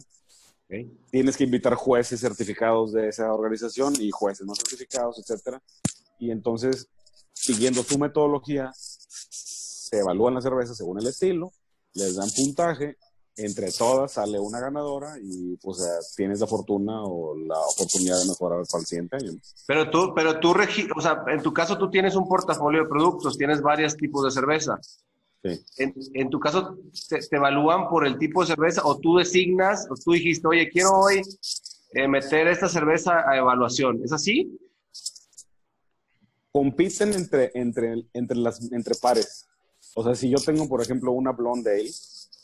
[1.12, 5.62] Tienes que invitar jueces certificados de esa organización y jueces no certificados, etcétera.
[6.18, 6.88] Y entonces,
[7.34, 11.52] siguiendo tu metodología, se evalúan las cervezas según el estilo,
[11.94, 12.98] les dan puntaje
[13.38, 18.64] entre todas sale una ganadora y pues tienes la fortuna o la oportunidad de mejorar
[18.70, 19.32] para el siguiente año.
[19.68, 20.54] Pero tú, pero tú,
[20.96, 24.32] o sea, en tu caso tú tienes un portafolio de productos, tienes varios tipos de
[24.32, 24.80] cerveza.
[25.44, 25.64] Sí.
[26.14, 30.14] En, tu caso, te, evalúan por el tipo de cerveza o tú designas, o tú
[30.14, 31.22] dijiste, oye, quiero hoy
[31.94, 34.02] eh, meter esta cerveza a evaluación.
[34.04, 34.58] ¿Es así?
[36.52, 39.46] Compiten entre, entre, entre, las, entre pares.
[39.94, 41.92] O sea, si yo tengo, por ejemplo, una Blonde Ale,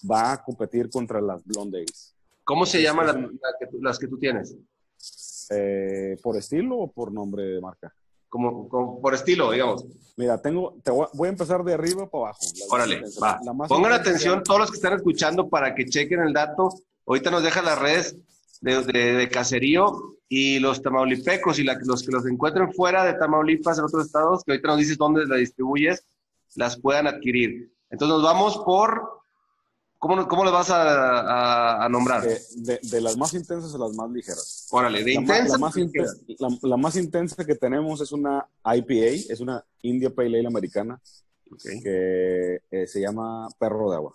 [0.09, 2.15] va a competir contra las Blondes.
[2.43, 3.37] ¿Cómo se llaman
[3.79, 4.55] las que tú tienes?
[5.49, 7.93] Eh, ¿Por estilo o por nombre de marca?
[8.29, 8.69] Como,
[9.01, 9.85] por estilo, digamos.
[10.15, 12.39] Mira, tengo, te voy, a empezar de arriba para abajo.
[12.69, 13.39] Órale, va.
[13.67, 16.69] Pongan atención todos los que están escuchando para que chequen el dato.
[17.05, 18.15] Ahorita nos deja las redes
[18.61, 24.05] de, caserío y los tamaulipecos y los que los encuentren fuera de Tamaulipas en otros
[24.05, 26.05] estados, que ahorita nos dices dónde la distribuyes,
[26.55, 27.71] las puedan adquirir.
[27.89, 29.20] Entonces nos vamos por,
[30.01, 32.27] ¿cómo, cómo le vas a, nombrar?
[32.55, 34.67] De, las más intensas a las más ligeras.
[34.71, 35.59] Órale, de intensas.
[36.63, 40.99] La, más intensa que tenemos es una IPA, es una India Pale Ale americana,
[41.63, 44.13] que eh, se llama Perro de Agua.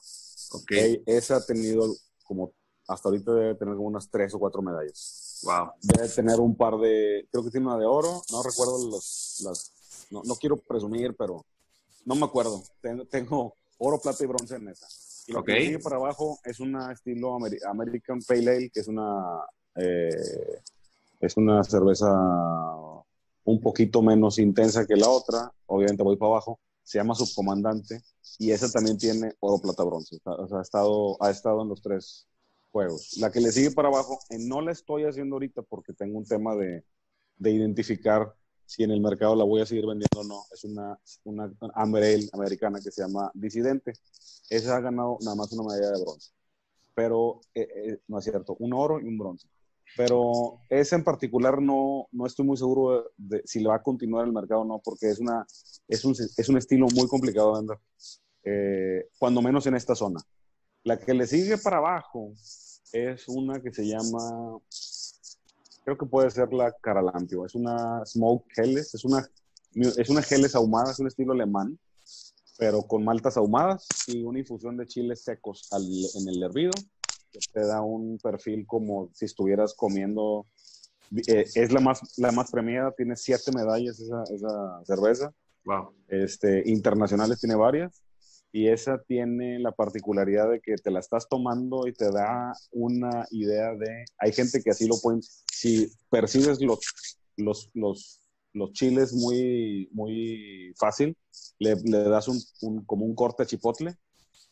[0.51, 1.03] Okay.
[1.07, 2.53] Esa ha tenido como
[2.89, 5.41] hasta ahorita debe tener como unas tres o cuatro medallas.
[5.45, 5.71] Wow.
[5.83, 9.73] Debe tener un par de, creo que tiene una de oro, no recuerdo los, las,
[10.11, 11.45] no, no quiero presumir, pero
[12.05, 12.63] no me acuerdo.
[13.11, 14.87] Tengo, oro, plata y bronce en esa.
[15.27, 17.37] Y lo que sigue para abajo es una estilo
[17.69, 19.41] American Pale Ale, que es una,
[19.75, 20.61] eh,
[21.21, 22.07] es una cerveza
[23.45, 25.53] un poquito menos intensa que la otra.
[25.67, 26.61] Obviamente voy para abajo.
[26.83, 28.01] Se llama Subcomandante
[28.39, 30.19] y esa también tiene oro, plata, bronce.
[30.25, 32.29] O sea, ha estado, ha estado en los tres
[32.71, 33.17] juegos.
[33.19, 36.27] La que le sigue para abajo, eh, no la estoy haciendo ahorita porque tengo un
[36.27, 36.85] tema de,
[37.39, 38.35] de, identificar
[38.67, 40.45] si en el mercado la voy a seguir vendiendo o no.
[40.53, 43.93] Es una, una Amber americana que se llama Disidente.
[44.51, 46.33] Esa ha ganado nada más una medalla de bronce.
[46.95, 49.49] Pero, eh, eh, no es cierto, un oro y un bronce.
[49.97, 54.25] Pero esa en particular no, no estoy muy seguro de, si le va a continuar
[54.25, 55.47] en el mercado o no, porque es, una,
[55.89, 57.79] es, un, es un estilo muy complicado de
[58.43, 60.21] vender, cuando menos en esta zona.
[60.83, 62.33] La que le sigue para abajo
[62.93, 64.59] es una que se llama,
[65.87, 69.25] creo que puede ser la Caralampio, es una Smoke Helles, es una,
[69.73, 71.79] es una Helles ahumada, es un estilo alemán,
[72.59, 76.73] pero con maltas ahumadas y una infusión de chiles secos en el hervido,
[77.31, 80.49] que te da un perfil como si estuvieras comiendo,
[81.29, 85.33] eh, es la más, la más premiada, tiene siete medallas esa, esa cerveza.
[85.65, 85.95] Wow.
[86.09, 88.03] Este, internacionales tiene varias
[88.57, 93.27] y esa tiene la particularidad de que te la estás tomando y te da una
[93.31, 95.21] idea de, hay gente que así lo pueden,
[95.53, 96.79] si percibes los,
[97.37, 98.23] los, los,
[98.55, 101.15] los chiles muy, muy fácil,
[101.59, 103.95] le, le das un, un, como un corte a chipotle,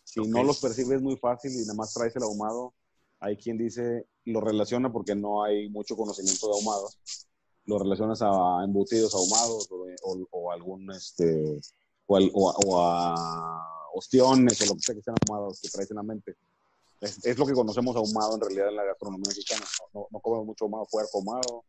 [0.03, 2.75] si no los percibes muy fácil y nada más traes el ahumado,
[3.21, 6.91] hay quien dice, lo relaciona porque no hay mucho conocimiento de ahumado,
[7.65, 9.67] lo relacionas a embutidos ahumados
[10.03, 11.59] o, o, algún, este,
[12.07, 13.64] o, o a
[13.95, 16.37] ostiones o lo que sea que sean ahumados que traes en la mente.
[17.01, 19.65] Es, lo que conocemos ahumado en realidad en la gastronomía mexicana.
[19.93, 21.65] No, no, comemos mucho ahumado, puerco ahumado,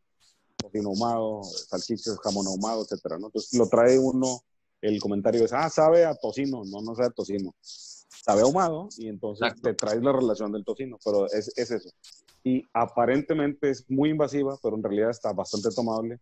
[0.56, 3.28] tocino ahumado, salchichas, jamón ahumado, etcétera, ¿no?
[3.28, 4.42] Entonces lo trae uno,
[4.82, 7.54] el comentario es, ah, sabe a tocino, no, no sabe a tocino.
[7.62, 11.90] Sabe ahumado y entonces te traes la relación del tocino, pero es, es eso.
[12.44, 16.20] Y aparentemente es muy invasiva, pero en realidad está bastante tomable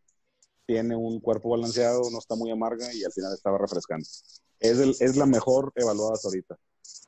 [0.65, 4.07] tiene un cuerpo balanceado, no está muy amarga y al final estaba refrescante.
[4.63, 6.57] Es, es la mejor evaluada hasta ahorita.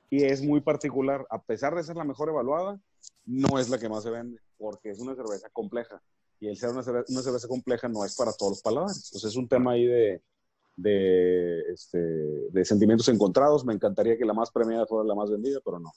[0.09, 2.79] Y es muy particular, a pesar de ser la mejor evaluada,
[3.25, 6.01] no es la que más se vende, porque es una cerveza compleja.
[6.39, 9.07] Y el ser una cerveza, una cerveza compleja no es para todos los paladares.
[9.07, 10.21] Entonces es un tema ahí de,
[10.75, 13.65] de, este, de sentimientos encontrados.
[13.65, 15.91] Me encantaría que la más premiada fuera la más vendida, pero no.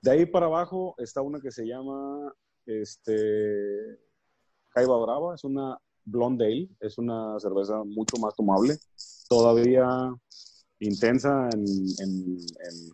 [0.00, 2.34] De ahí para abajo está una que se llama
[2.64, 3.98] este,
[4.70, 6.68] Caiba Brava, es una Blonde Ale.
[6.80, 8.78] Es una cerveza mucho más tomable,
[9.28, 9.86] todavía
[10.80, 12.38] intensa en,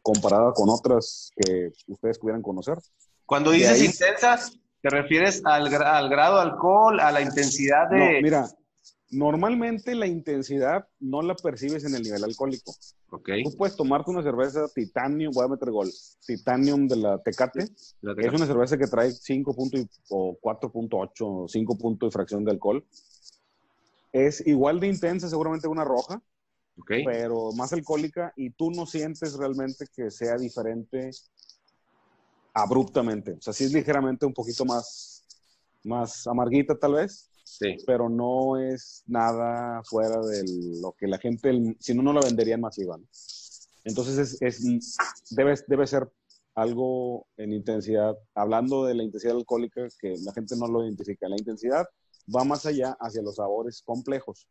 [0.03, 2.79] comparada con otras que ustedes pudieran conocer.
[3.27, 4.39] Cuando dices intensa,
[4.81, 8.21] ¿te refieres al, al, grado de alcohol, a la intensidad de...?
[8.23, 8.47] mira,
[9.13, 12.75] normalmente la intensidad no la percibes en el nivel alcohólico.
[13.11, 13.45] Okay.
[13.45, 15.91] Tú puedes tomarte una cerveza Titanium, voy a meter gol,
[16.27, 17.65] Titanium de la Tecate.
[17.65, 22.85] Es una cerveza que trae 5 puntos o 4.8, 5 puntos de fracción de alcohol.
[24.13, 26.23] Es igual de intensa seguramente una roja,
[26.79, 27.05] okay.
[27.05, 31.11] pero más alcohólica y tú no sientes realmente que sea diferente
[32.55, 33.33] abruptamente.
[33.33, 35.25] O sea, sí es ligeramente un poquito más,
[35.85, 37.77] más amarguita tal vez, Sí.
[37.87, 40.43] Pero no es nada fuera de
[40.81, 42.99] lo que la gente, si no, no la venderían masiva.
[43.85, 44.97] Entonces, es,
[45.31, 46.11] debe, debe ser
[46.55, 51.29] algo en intensidad, hablando de la intensidad alcohólica, que la gente no lo identifica.
[51.29, 51.85] La intensidad
[52.35, 54.47] va más allá hacia los sabores complejos,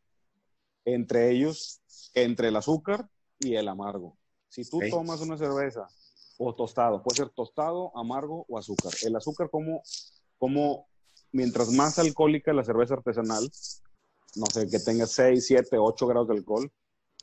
[0.86, 1.82] entre ellos,
[2.14, 3.10] entre el azúcar
[3.40, 4.18] y el amargo.
[4.50, 5.88] Si tú tomas una cerveza
[6.38, 8.92] o tostado, puede ser tostado, amargo o azúcar.
[9.04, 9.82] El azúcar, como,
[10.38, 10.88] como
[11.32, 13.50] mientras más alcohólica la cerveza artesanal,
[14.36, 16.72] no sé, que tenga 6, 7, 8 grados de alcohol,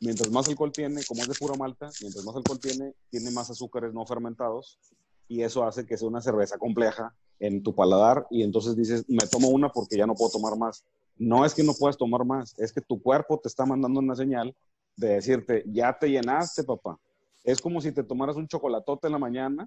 [0.00, 3.50] mientras más alcohol tiene, como es de pura malta, mientras más alcohol tiene, tiene más
[3.50, 4.78] azúcares no fermentados
[5.26, 9.26] y eso hace que sea una cerveza compleja en tu paladar y entonces dices, me
[9.26, 10.84] tomo una porque ya no puedo tomar más.
[11.18, 14.14] No es que no puedas tomar más, es que tu cuerpo te está mandando una
[14.14, 14.54] señal
[14.96, 16.96] de decirte, ya te llenaste, papá.
[17.44, 19.66] Es como si te tomaras un chocolatote en la mañana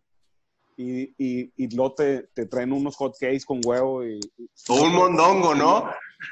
[0.78, 4.20] y, y, y luego te, te traen unos hot cakes con huevo y...
[4.70, 5.89] O un mondongo, ¿no?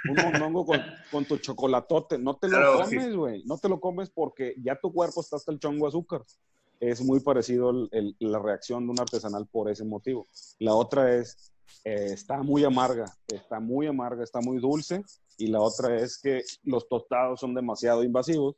[0.08, 2.18] Un mondongo con, con tu chocolatote.
[2.18, 3.44] No te lo Claro, comes, güey.
[3.46, 6.24] No te lo comes porque ya tu cuerpo está hasta el chongo azúcar.
[6.80, 10.28] Es muy parecido el- el- la reacción de un artesanal por ese motivo.
[10.60, 11.52] La otra es,
[11.84, 15.02] eh, está muy amarga, está muy amarga, está muy dulce.
[15.38, 18.56] Y la otra es que los tostados son demasiado invasivos,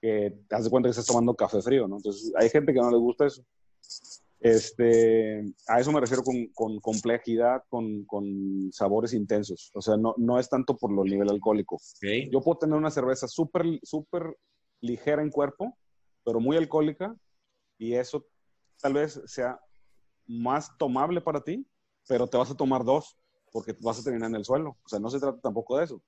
[0.00, 1.96] que te das cuenta que estás tomando café frío, ¿no?
[1.96, 3.44] Entonces, hay gente que no le gusta eso.
[4.40, 9.70] Este, a eso me refiero con, con complejidad, con, con sabores intensos.
[9.74, 11.78] O sea, no, no es tanto por lo nivel alcohólico.
[12.30, 14.36] Yo puedo tener una cerveza súper súper
[14.80, 15.78] ligera en cuerpo,
[16.24, 17.14] pero muy alcohólica,
[17.78, 18.26] y eso
[18.80, 19.60] tal vez sea
[20.26, 21.64] más tomable para ti,
[22.08, 23.16] pero te vas a tomar dos,
[23.52, 24.76] porque vas a terminar en el suelo.
[24.84, 26.02] O sea, no se trata tampoco de eso.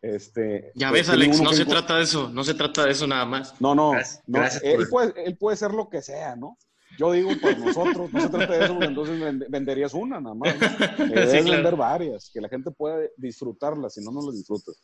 [0.00, 3.06] Este, Ya pues, ves, Alex, no se trata de eso, no se trata de eso
[3.06, 3.60] nada más.
[3.60, 6.58] no, no, Gracias- no, gracias él, por- puede, él puede ser lo que sea, ¿no?
[6.98, 10.34] Yo digo por nosotros, no se trata de eso, porque entonces vend- venderías una nada
[10.34, 10.54] más.
[10.54, 10.58] ¿no?
[11.06, 11.44] Debes claro.
[11.44, 14.76] vender varias, que la gente pueda disfrutarlas, si no, no las disfrutas.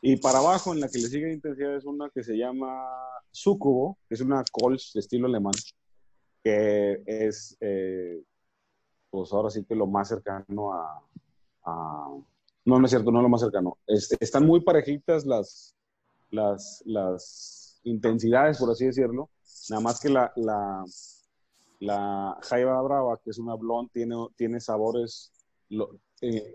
[0.00, 2.84] Y para abajo, en la que le sigue intensidad, es una que se llama
[3.32, 5.54] Sucubo, que es una Kolsch de estilo alemán,
[6.44, 8.20] que es, eh,
[9.12, 11.02] pues ahora sí que lo más cercano a,
[12.64, 13.76] No, no es cierto, no lo más cercano.
[13.86, 15.76] Es- están muy parejitas las,
[16.30, 16.82] las,
[17.84, 19.28] intensidades, por así decirlo.
[19.68, 20.84] Nada más que la, la,
[21.80, 25.32] la Jaiba Brava, que es una blonde, tiene, tiene sabores,
[26.22, 26.54] eh,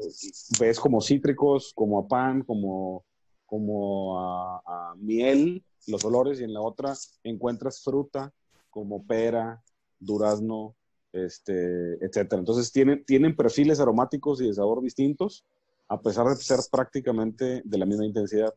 [0.59, 3.03] ves como cítricos, como a pan, como,
[3.45, 6.93] como a miel, los olores, y en la otra
[7.23, 8.33] encuentras fruta,
[8.69, 9.61] como pera,
[9.99, 10.76] durazno,
[11.17, 12.39] este, etcétera.
[12.39, 15.45] Entonces tienen, tienen perfiles aromáticos y de sabor distintos,
[15.87, 18.53] a pesar de ser prácticamente de la misma intensidad.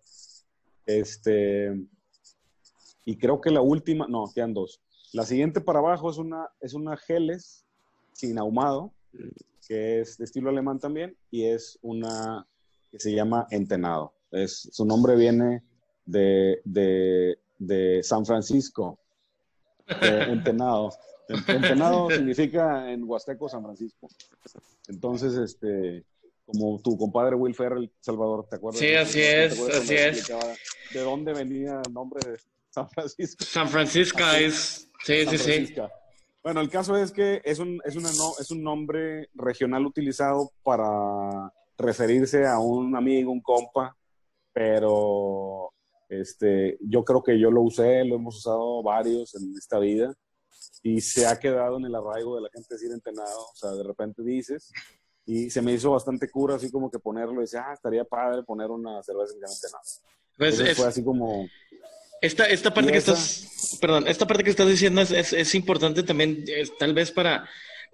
[0.86, 1.74] Este,
[3.04, 4.80] y creo que la última, no, quedan dos.
[5.12, 7.64] La siguiente para abajo es una, es una Geles
[8.12, 8.92] sin ahumado,
[9.66, 12.46] que es de estilo alemán también, y es una
[12.90, 14.12] que se llama Entenado.
[14.30, 15.62] Es, su nombre viene
[16.06, 18.98] de, de, de San Francisco,
[20.00, 20.90] de Entenado.
[21.48, 24.08] Entenado significa en Huasteco San Francisco.
[24.88, 26.04] Entonces, este,
[26.46, 28.80] como tu compadre Will Ferrell, Salvador, ¿te acuerdas?
[28.80, 30.28] Sí, así ¿Te es, así es.
[30.92, 32.38] ¿De dónde venía el nombre de
[32.70, 33.44] San Francisco?
[33.44, 34.88] San Francisco es.
[35.04, 35.44] Sí, San sí, sí.
[35.52, 35.90] Francisco.
[36.42, 40.50] Bueno, el caso es que es un, es, una no- es un nombre regional utilizado
[40.62, 43.94] para referirse a un amigo, un compa,
[44.52, 45.72] pero
[46.08, 50.14] este, yo creo que yo lo usé, lo hemos usado varios en esta vida
[50.82, 53.82] y se ha quedado en el arraigo de la gente decir entenado, o sea, de
[53.84, 54.72] repente dices,
[55.26, 58.42] y se me hizo bastante cura así como que ponerlo y decía, ah, estaría padre
[58.42, 59.84] poner una cerveza llama entenado.
[60.38, 61.46] Pues es- fue así como,
[62.22, 65.54] Esta, esta parte que esa- estás, perdón, esta parte que estás diciendo es, es, es
[65.54, 66.44] importante también,
[66.78, 67.48] tal vez para,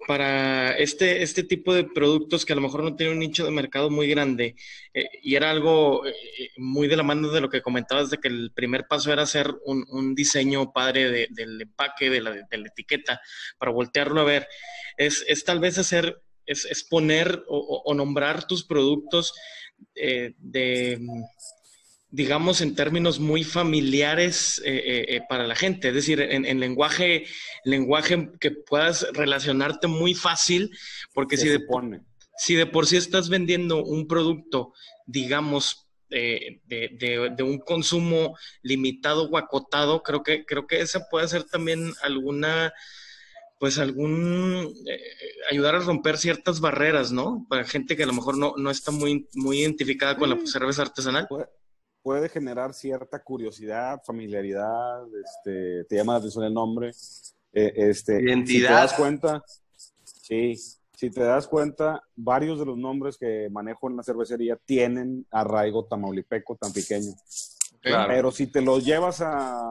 [0.07, 3.51] para este, este tipo de productos que a lo mejor no tienen un nicho de
[3.51, 4.55] mercado muy grande.
[4.93, 6.13] eh, y era algo eh,
[6.57, 9.53] muy de la mano de lo que comentabas, de que el primer paso era hacer
[9.65, 13.19] un, un diseño padre de- del empaque, de la, etiqueta,
[13.57, 14.47] para voltearlo a ver.
[14.97, 19.33] Es, es tal vez hacer, es, es poner o, nombrar tus productos
[19.95, 20.99] eh, de
[22.09, 26.59] digamos, en términos muy familiares eh, eh, eh, para la gente, es decir, en, en
[26.59, 27.25] lenguaje,
[27.65, 30.71] lenguaje que puedas relacionarte muy fácil,
[31.13, 32.01] porque si de, supone.
[32.37, 34.73] si de por sí estás vendiendo un producto,
[35.05, 41.27] digamos, de, de- de un consumo limitado o acotado, creo que, creo que esa puede
[41.27, 42.71] ser también alguna,
[43.59, 45.01] pues algún, eh,
[45.51, 47.45] ayudar a romper ciertas barreras, ¿no?
[47.49, 50.47] Para gente que a lo mejor no, no está muy, muy identificada con la Sí.
[50.47, 51.27] cerveza artesanal.
[52.07, 56.91] Puede, generar cierta curiosidad, familiaridad, este, te llama la atención el nombre.
[57.51, 58.69] eh, este, Si te Identidad.
[58.81, 59.43] das cuenta,
[60.21, 60.55] sí,
[60.95, 65.83] si te das cuenta, varios de los nombres que manejo en la cervecería tienen arraigo
[65.83, 67.11] tamaulipeco tan pequeño.
[67.81, 68.07] Claro.
[68.07, 69.61] Pero si te los llevas a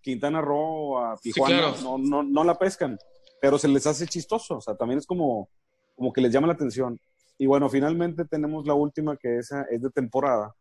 [0.00, 1.76] Quintana Roo o a Tijuana, claro.
[1.80, 2.98] no, no, no la pescan,
[3.40, 5.48] pero se les hace chistoso, o sea, también es como,
[5.94, 6.98] como que les llama la atención.
[7.38, 10.52] Y bueno, finalmente tenemos la última que esa es de temporada.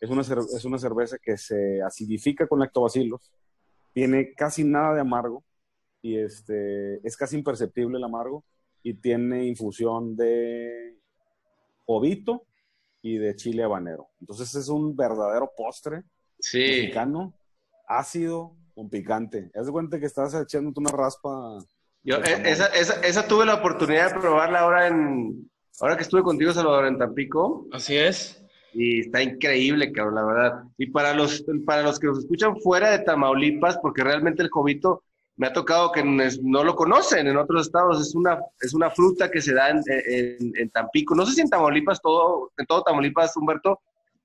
[0.00, 3.32] Es una, es una cerveza que se acidifica con lactobacilos,
[3.92, 5.44] tiene casi nada de amargo
[6.02, 8.44] y este, es casi imperceptible el amargo
[8.82, 10.98] y tiene infusión de
[11.86, 12.44] jovito
[13.00, 14.08] y de chile habanero.
[14.20, 16.02] Entonces es un verdadero postre
[16.38, 16.58] Sí.
[16.58, 17.34] mexicano,
[17.88, 19.50] ácido con picante.
[19.54, 21.58] Haz de cuenta que estás echándote una raspa.
[22.02, 26.22] Yo, eh, esa, esa, esa tuve la oportunidad de probarla ahora en, ahora que estuve
[26.22, 28.43] contigo, Salvador, en Tampico, Así es.
[28.74, 30.62] Y está increíble, cabrón, la verdad.
[30.76, 35.02] Y para los, para los que nos escuchan fuera de Tamaulipas, porque realmente el jovito
[35.36, 38.00] me ha tocado que no lo conocen en otros estados.
[38.00, 41.14] Es una, es una fruta que se da en, en, Tampico.
[41.14, 43.80] No sé si en Tamaulipas, todo, en todo Tamaulipas, Humberto,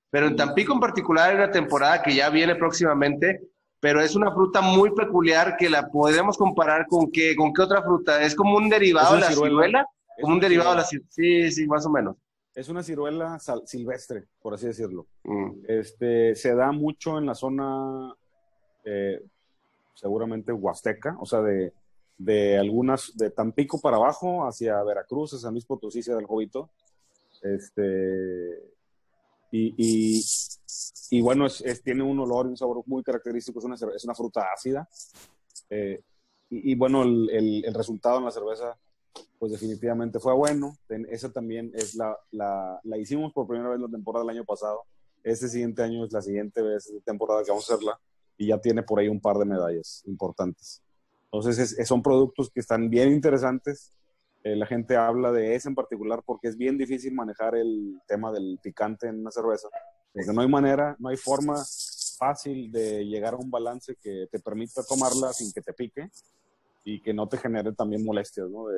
[0.09, 3.41] pero en Tampico en particular hay una temporada que ya viene próximamente,
[3.79, 7.83] pero es una fruta muy peculiar que la podemos comparar con qué, con qué otra
[7.83, 8.21] fruta.
[8.21, 9.85] Es como un derivado de la ciruela,
[10.19, 11.09] como un derivado de la ciruela.
[11.11, 12.15] Sí, sí, más o menos.
[12.55, 15.07] Es una ciruela silvestre, por así decirlo.
[15.23, 15.51] Mm.
[15.67, 18.13] Este, se da mucho en la zona,
[18.83, 19.23] eh,
[19.93, 21.73] seguramente huasteca, o sea, de,
[22.17, 26.69] de, algunas, de Tampico para abajo, hacia Veracruz, hacia San Luis Potosí, hacia el Jovito.
[27.41, 28.59] Este,
[29.51, 30.21] y,
[31.09, 34.15] y, bueno, es, tiene un olor y un sabor muy característico, es una, es una
[34.15, 34.87] fruta ácida.
[35.69, 36.01] Eh,
[36.51, 38.77] y, bueno, el, el, resultado en la cerveza,
[39.37, 40.77] pues definitivamente fue bueno.
[41.09, 44.83] Esa también es la, la, hicimos por primera vez la temporada del año pasado.
[45.23, 47.99] Este siguiente año es la siguiente vez temporada que vamos a hacerla
[48.37, 50.81] y ya tiene por ahí un par de medallas importantes.
[51.31, 53.93] Entonces, son productos que están bien interesantes
[54.43, 58.31] eh, la gente habla de ese en particular porque es bien difícil manejar el tema
[58.31, 59.67] del picante en una cerveza.
[60.13, 61.55] Porque no hay manera, no hay forma
[62.17, 66.09] fácil de llegar a un balance que te permita tomarla sin que te pique
[66.83, 68.67] y que no te genere también molestias, ¿no?
[68.67, 68.77] De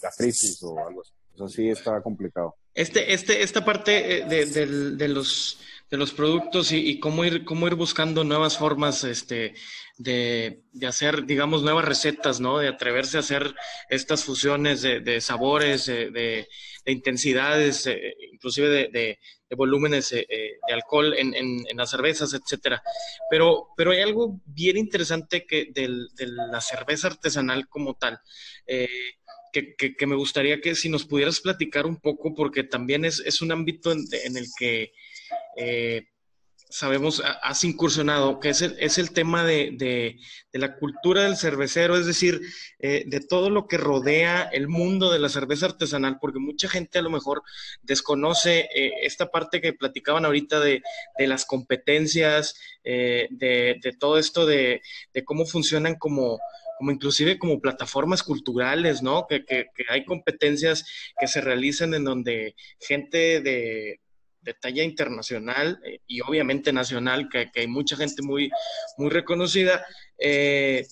[0.00, 1.12] gastritis o algo así.
[1.48, 2.54] Sí está complicado.
[2.74, 7.74] Este, este, esta parte eh, de, los, de los productos y, cómo, ir, cómo ir
[7.74, 9.54] buscando nuevas formas este,
[9.98, 12.58] de, de, hacer, digamos, nuevas recetas, ¿no?
[12.58, 13.54] De atreverse a hacer
[13.90, 16.48] estas fusiones de, sabores, de,
[16.86, 19.18] intensidades, eh, inclusive de,
[19.54, 22.82] volúmenes eh, de alcohol en, en, las cervezas, etcétera.
[23.30, 25.88] Pero, pero hay algo bien interesante que de
[26.18, 28.20] la cerveza artesanal como tal.
[28.66, 28.88] Eh,
[29.52, 33.92] que, me gustaría que si nos pudieras platicar un poco, porque también es, un ámbito
[33.92, 34.92] en, el que
[35.56, 36.06] eh,
[36.72, 40.16] sabemos, has incursionado, que es el, es el tema de,
[40.52, 42.40] la cultura del cervecero, es decir,
[42.78, 46.98] eh, de todo lo que rodea el mundo de la cerveza artesanal, porque mucha gente
[46.98, 47.42] a lo mejor
[47.82, 50.82] desconoce eh, esta parte que platicaban ahorita de,
[51.18, 54.80] las competencias, de, de, todo esto de,
[55.24, 56.38] cómo funcionan como
[56.78, 59.28] como inclusive como plataformas culturales, ¿no?
[59.28, 60.84] Que, que, hay competencias
[61.16, 64.00] que se realizan en donde gente de,
[64.42, 68.50] de talla internacional eh, y obviamente nacional, que, hay mucha gente muy,
[68.96, 69.84] muy reconocida,
[70.18, 70.86] eh,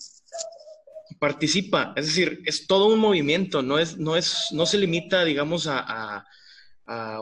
[1.18, 1.92] participa.
[1.96, 6.24] Es decir, es todo un movimiento, no, es, no, es, no se limita, digamos, a,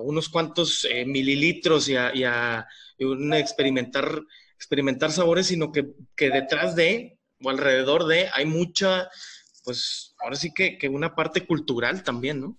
[0.03, 2.67] unos cuantos eh, mililitros y a,
[3.35, 4.23] experimentar,
[4.55, 5.85] experimentar sabores, sino que,
[6.17, 9.11] detrás de o alrededor de, hay mucha,
[9.65, 12.57] pues ahora sí que una parte cultural también, ¿no?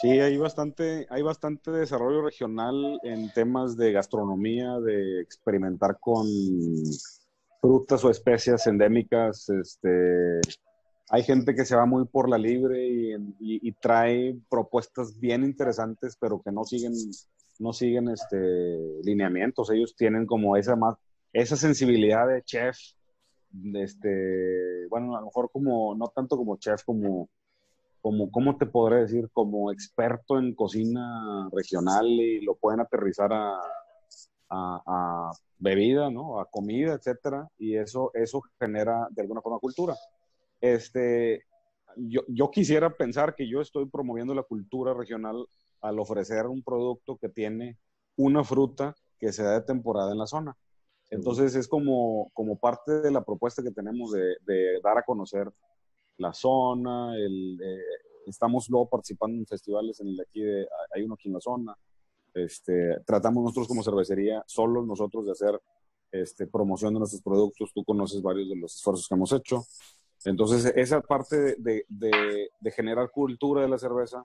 [0.00, 6.26] Sí, hay bastante, hay bastante desarrollo regional en temas de gastronomía, de experimentar con
[7.60, 9.48] frutas o especias endémicas.
[9.48, 10.40] Este,
[11.10, 12.86] hay gente que se va muy por la libre
[13.38, 16.94] y, trae propuestas bien interesantes, pero que no siguen,
[17.58, 19.70] no siguen este, lineamientos.
[19.70, 20.96] Ellos tienen como esa más,
[21.32, 22.76] esa sensibilidad de chef
[23.74, 27.28] este, bueno, a lo mejor como, no tanto como chef, como,
[28.04, 29.30] como, ¿cómo te podré decir?
[29.32, 33.58] Como experto en cocina regional y lo pueden aterrizar a,
[34.50, 36.38] a, bebida, ¿no?
[36.38, 39.96] A comida, etcétera, y eso, eso genera de alguna forma cultura.
[40.60, 41.46] Este,
[41.96, 45.46] yo, yo quisiera pensar que yo estoy promoviendo la cultura regional
[45.80, 47.78] al ofrecer un producto que tiene
[48.18, 50.54] una fruta que se da de temporada en la zona.
[51.08, 55.50] Entonces es como, como parte de la propuesta que tenemos de, dar a conocer
[56.18, 57.78] la zona, eh,
[58.26, 60.42] estamos luego participando en festivales en el de aquí,
[60.94, 61.76] hay uno aquí en la zona,
[62.34, 65.60] este, tratamos nosotros como cervecería, solos nosotros de hacer
[66.10, 69.64] este, promoción de nuestros productos, tú conoces varios de los esfuerzos que hemos hecho.
[70.24, 74.24] Entonces, esa parte de, de, generar cultura de la cerveza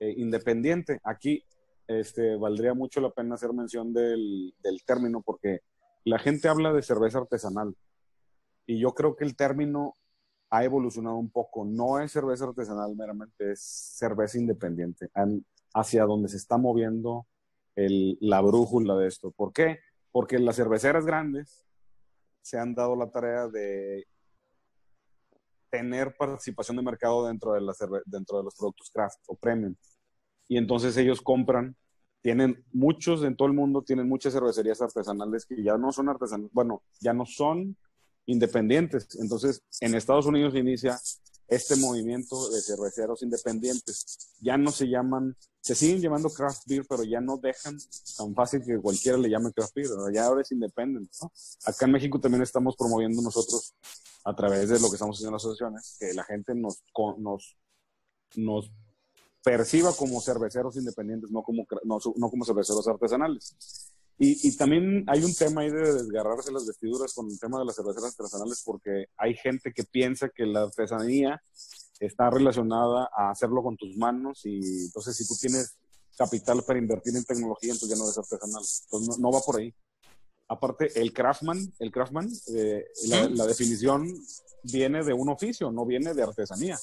[0.00, 1.44] eh, independiente, aquí
[1.86, 5.60] este, valdría mucho la pena hacer mención del, del término porque
[6.04, 7.76] la gente habla de cerveza artesanal.
[8.66, 9.96] Y yo creo que el término
[10.52, 11.64] ha evolucionado un poco.
[11.64, 15.10] No es cerveza artesanal meramente, es cerveza independiente,
[15.72, 17.26] hacia donde se está moviendo
[17.74, 19.30] la brújula de esto.
[19.30, 19.78] ¿Por qué?
[20.10, 21.64] Porque las cerveceras grandes
[22.42, 24.06] se han dado la tarea de
[25.70, 27.60] tener participación de mercado dentro de,
[28.04, 29.74] dentro de los productos craft o premium.
[30.48, 31.74] Y entonces ellos compran
[32.20, 36.52] tienen muchos en todo el mundo, tienen muchas cervecerías artesanales que ya no son artesanales,
[36.52, 37.76] bueno, ya no son
[38.26, 39.16] independientes.
[39.20, 41.00] Entonces, en Estados Unidos inicia
[41.48, 44.34] este movimiento de cerveceros independientes.
[44.40, 47.76] Ya no se llaman, se siguen llamando craft beer, pero ya no dejan
[48.16, 51.10] tan fácil que cualquiera le llame craft beer, ya ahora es independiente.
[51.64, 53.74] Acá en México también estamos promoviendo nosotros
[54.24, 56.82] a través de lo que estamos haciendo en las asociaciones, que la gente nos,
[57.18, 57.58] nos,
[58.36, 58.72] nos
[59.44, 63.91] perciba como cerveceros independientes, no como, no, no como cerveceros artesanales.
[64.18, 67.64] Y, y, también hay un tema ahí de desgarrarse las vestiduras con el tema de
[67.64, 71.42] las cerveceras artesanales, porque hay gente que piensa que la artesanía
[71.98, 75.76] está relacionada a hacerlo con tus manos y entonces si tú tienes
[76.16, 78.62] capital para invertir en tecnología, entonces ya no eres artesanal.
[78.84, 79.74] Entonces no, va por ahí.
[80.48, 84.12] Aparte, el craftman, el craftman, eh, la, definición
[84.62, 86.78] viene de un oficio, no viene de artesanía.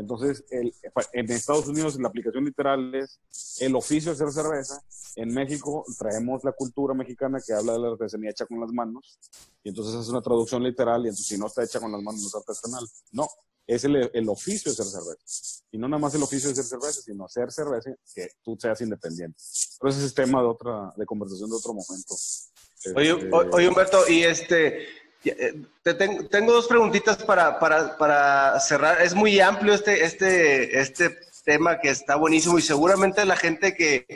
[0.00, 0.74] Entonces, el,
[1.12, 3.20] en Estados Unidos la aplicación literal es
[3.60, 4.82] el oficio de hacer cerveza.
[5.16, 9.18] En México traemos la cultura mexicana que habla de la artesanía hecha con las manos.
[9.62, 12.22] Y entonces es una traducción literal y entonces si no está hecha con las manos
[12.22, 12.84] no es artesanal.
[13.12, 13.28] No,
[13.66, 15.64] es el, el, oficio de ser cerveza.
[15.70, 18.80] Y no nada más el oficio de ser cerveza, sino hacer cerveza que tú seas
[18.80, 19.38] independiente.
[19.78, 22.14] Pero ese es tema de otra, de conversación de otro momento.
[22.96, 24.86] Oye, este, oye Humberto, y este, eh,
[25.22, 29.02] te tengo, tengo, dos preguntitas para, para, para, cerrar.
[29.02, 34.06] Es muy amplio este, este, este tema que está buenísimo y seguramente la gente que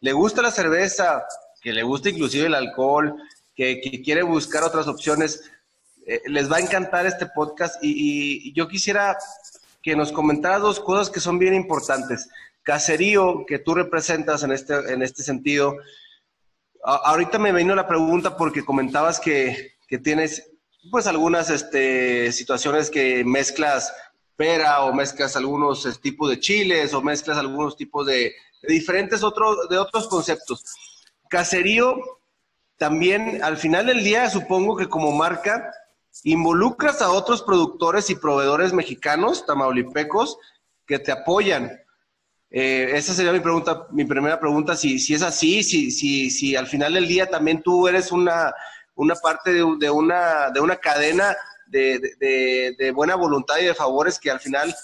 [0.00, 1.24] le gusta la cerveza,
[1.60, 3.16] que le gusta inclusive el alcohol,
[3.54, 5.50] que, que quiere buscar otras opciones,
[6.06, 9.18] eh, les va a encantar este podcast y, yo quisiera
[9.82, 12.28] que nos comentaras dos cosas que son bien importantes.
[12.62, 15.76] Caserío, que tú representas en este, en este sentido.
[16.82, 20.50] ahorita me vino la pregunta porque comentabas que, que tienes
[20.90, 23.92] pues algunas este, situaciones que mezclas
[24.36, 29.68] pera o mezclas algunos tipos de chiles o mezclas algunos tipos de, de diferentes otros,
[29.68, 30.62] de otros conceptos.
[31.28, 31.96] Caserío,
[32.76, 35.72] también al final del día supongo que como marca
[36.24, 40.38] involucras a otros productores y proveedores mexicanos, tamaulipecos,
[40.86, 41.72] que te apoyan.
[42.50, 46.56] Eh, esa sería mi pregunta, mi primera pregunta, si, si es así, si, si, si
[46.56, 48.54] al final del día también tú eres una,
[48.96, 51.36] una parte de, una, de una cadena
[51.66, 54.74] de, buena voluntad y de favores que al final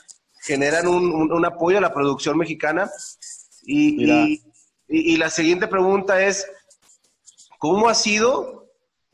[0.40, 2.88] generan un, apoyo a la producción mexicana.
[3.66, 4.40] y,
[4.88, 6.46] y la siguiente pregunta es,
[7.58, 8.62] ¿cómo ha sido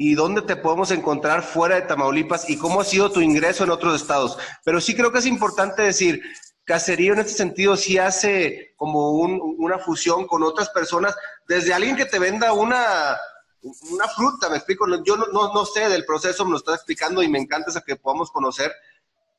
[0.00, 3.70] y dónde te podemos encontrar fuera de Tamaulipas y cómo ha sido tu ingreso en
[3.70, 4.38] otros estados.
[4.64, 6.22] Pero sí creo que es importante decir,
[6.64, 11.16] Caserío en este sentido sí hace como una fusión con otras personas,
[11.48, 13.16] desde alguien que te venda una,
[13.62, 17.28] una fruta, me explico, yo no, no, sé del proceso, me lo estás explicando y
[17.28, 18.72] me encanta esa que podamos conocer,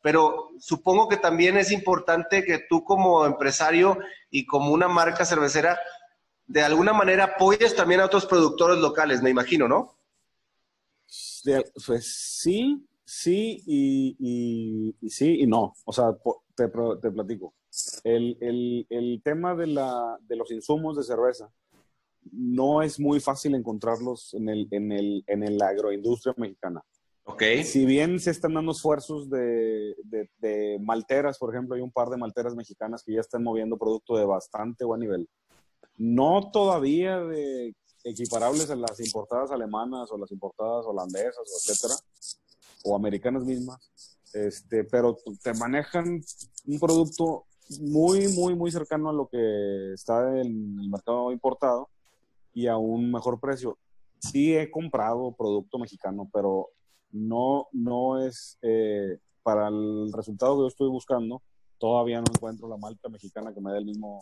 [0.01, 3.97] pero supongo que también es importante que tú como empresario
[4.29, 5.79] y como una marca cervecera,
[6.47, 9.95] de alguna manera apoyes también a otros productores locales, me imagino, ¿no?
[11.85, 15.73] pues sí, sí y, sí y no.
[15.85, 16.05] O sea,
[16.55, 17.53] te, te platico.
[18.03, 21.49] El, el, el tema de, la, de, los insumos de cerveza
[22.31, 26.83] no es muy fácil encontrarlos en, el, en, el, en el agroindustria mexicana.
[27.23, 27.63] Okay.
[27.63, 32.09] Si bien se están dando esfuerzos de, de, de, malteras, por ejemplo, hay un par
[32.09, 35.29] de malteras mexicanas que ya están moviendo producto de bastante buen nivel.
[35.97, 41.95] No todavía de equiparables a las importadas alemanas o las importadas holandesas, o etcétera,
[42.85, 46.21] o americanas mismas, este, pero te manejan
[46.65, 47.45] un producto
[47.79, 51.89] muy, muy, muy cercano a lo que está en el mercado importado
[52.59, 53.77] y a un mejor precio.
[54.19, 56.71] Sí he comprado producto mexicano, pero
[57.11, 61.41] no, no es eh, para el resultado que yo estoy buscando.
[61.77, 64.19] Todavía no encuentro la malta mexicana que me dé el mismo,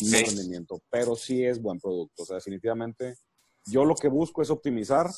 [0.00, 2.22] rendimiento, pero sí es buen producto.
[2.22, 3.16] O sea, definitivamente
[3.66, 5.10] yo lo que busco es optimizar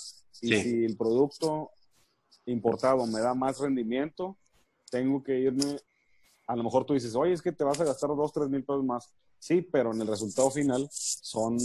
[0.42, 1.70] y si el producto
[2.46, 4.36] importado me da más rendimiento,
[4.90, 5.78] tengo que irme,
[6.48, 8.64] a lo mejor tú dices, oye, es que te vas a gastar dos, tres mil
[8.64, 9.08] pesos más.
[9.38, 11.58] Sí, pero en el resultado final son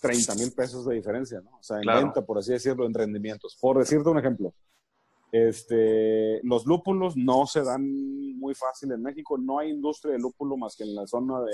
[0.00, 1.58] 30 mil pesos de diferencia, ¿no?
[1.58, 3.56] O sea, en venta, por así decirlo, en rendimientos.
[3.60, 4.54] Por decirte un ejemplo,
[5.32, 10.56] este, los lúpulos no se dan muy fácil en México, no hay industria de lúpulo
[10.56, 11.52] más que en la zona de,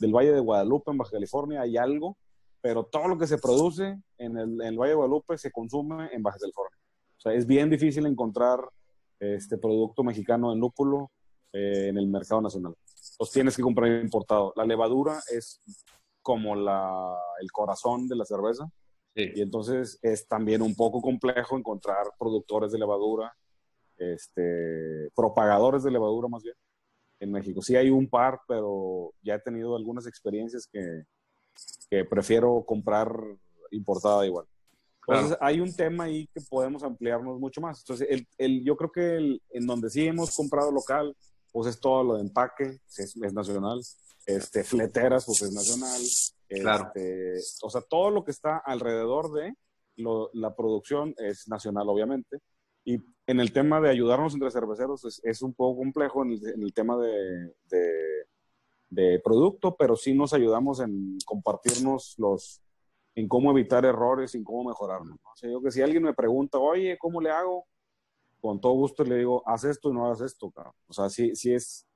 [0.00, 2.16] del Valle de Guadalupe, en Baja California, hay algo,
[2.60, 6.38] pero todo lo que se produce en el, Valle de Guadalupe se consume en Baja
[6.38, 6.76] California.
[7.16, 8.60] O sea, es bien difícil encontrar
[9.18, 11.10] este producto mexicano en lúpulo
[11.52, 12.74] eh, en el mercado nacional.
[13.12, 14.52] Entonces tienes que comprar importado.
[14.54, 15.60] La levadura es
[16.28, 18.70] como la, el corazón de la cerveza.
[19.14, 23.34] Y entonces es también un poco complejo encontrar productores de levadura,
[23.96, 26.54] este, propagadores de levadura más bien,
[27.18, 27.62] en México.
[27.62, 31.04] Sí hay un par, pero ya he tenido algunas experiencias que,
[31.88, 33.10] que prefiero comprar
[33.70, 34.44] importada igual.
[35.06, 37.80] Entonces, hay un tema ahí que podemos ampliarnos mucho más.
[37.80, 41.16] Entonces, el, el, yo creo que el, en donde sí hemos comprado local,
[41.50, 43.80] pues es todo lo de empaque, es, es nacional.
[44.28, 46.02] Este, fleteras, pues es nacional.
[46.48, 46.92] Claro.
[46.94, 49.54] Este, o sea, todo lo que está alrededor de
[49.96, 52.38] lo, la producción es nacional, obviamente.
[52.84, 56.46] Y en el tema de ayudarnos entre cerveceros es, es un poco complejo en el,
[56.46, 58.26] en el tema de, de,
[58.90, 62.60] de, producto, pero sí nos ayudamos en compartirnos los,
[63.14, 65.18] en cómo evitar errores, en cómo mejorarnos.
[65.24, 67.66] O sea, yo que si alguien me pregunta, oye, ¿cómo le hago?
[68.42, 70.74] Con todo gusto le digo, haz esto y no hagas esto, cabrón.
[70.86, 71.87] O sea, sí, sí es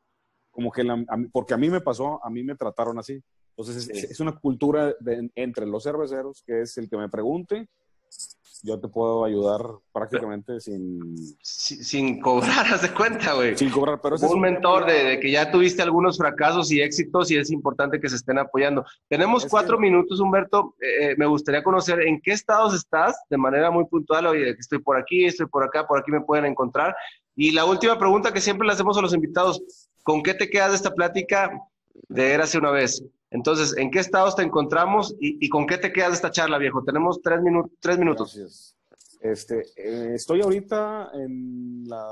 [0.52, 3.20] como que, la, porque a mí me pasó, a mí me trataron así.
[3.56, 7.68] Entonces es, es una cultura de, entre los cerveceros que es el que me pregunte
[8.62, 9.60] yo te puedo ayudar
[9.92, 11.00] prácticamente sin...
[11.42, 13.56] Sin, cobrar, haz de cuenta, güey.
[13.56, 17.36] Sin cobrar, pero es un mentor de, que ya tuviste algunos fracasos y éxitos y
[17.36, 18.84] es importante que se estén apoyando.
[19.08, 20.76] Tenemos cuatro minutos, Humberto.
[20.80, 24.26] Eh, eh, me gustaría conocer en qué estados estás de manera muy puntual.
[24.26, 26.94] Oye, estoy por aquí, estoy por acá, por aquí me pueden encontrar.
[27.34, 29.62] Y la última pregunta que siempre le hacemos a los invitados,
[30.02, 31.50] ¿con qué te quedas de esta plática
[32.08, 33.02] de Érase una vez?
[33.30, 36.84] Entonces, ¿en qué estados te encontramos y, con qué te quedas de esta charla, viejo?
[36.84, 37.40] Tenemos tres,
[37.80, 38.34] tres minutos.
[38.34, 38.76] Gracias.
[39.20, 42.04] Este, eh, estoy ahorita en la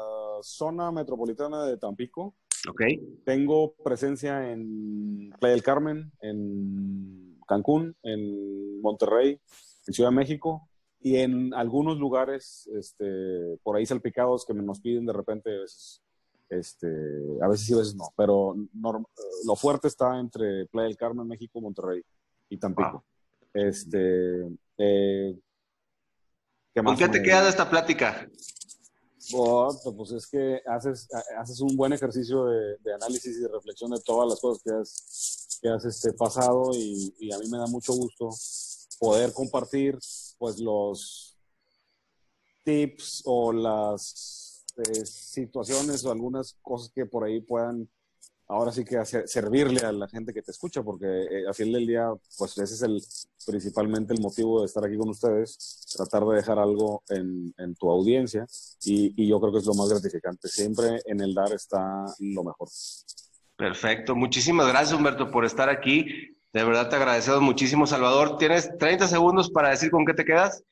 [0.43, 2.37] zona metropolitana de Tampico.
[2.69, 2.83] Ok.
[3.25, 9.41] Tengo presencia en Playa del Carmen, en Cancún, en Monterrey,
[9.87, 10.69] en Ciudad de México
[11.01, 15.51] y en algunos lugares este, por ahí salpicados que nos piden de repente
[16.51, 16.89] este,
[17.41, 18.57] a veces sí, a veces no, pero
[19.45, 22.03] lo fuerte está entre Playa del Carmen, México, Monterrey
[22.49, 23.05] y Tampico.
[23.55, 24.47] Este,
[24.77, 25.39] eh,
[26.75, 28.29] ¿qué ¿Con qué te queda de esta plática?
[29.33, 34.01] Oh, pues es que haces, haces un buen ejercicio de, análisis y de reflexión de
[34.01, 37.67] todas las cosas que has, que has este, pasado y, y, a mí me da
[37.67, 38.31] mucho gusto
[38.99, 39.97] poder compartir
[40.39, 41.39] pues los
[42.65, 44.40] tips o las
[44.83, 47.89] este, situaciones o algunas cosas que por ahí puedan
[48.49, 51.73] ahora sí que hacer, servirle a la gente que te escucha, porque eh, a fin
[51.73, 53.01] del día, pues ese es el
[53.47, 57.91] principalmente el motivo de estar aquí con ustedes, tratar de dejar algo en, en tu
[57.91, 58.47] audiencia
[58.83, 60.49] y, y, yo creo que es lo más gratificante.
[60.49, 62.69] Siempre en el dar está lo mejor.
[63.57, 64.17] Perfecto.
[64.17, 66.37] Muchísimas gracias, Humberto, por estar aquí.
[66.53, 68.37] De verdad te agradecemos muchísimo, Salvador.
[68.37, 70.65] Tienes 30 segundos para decir con qué te quedas.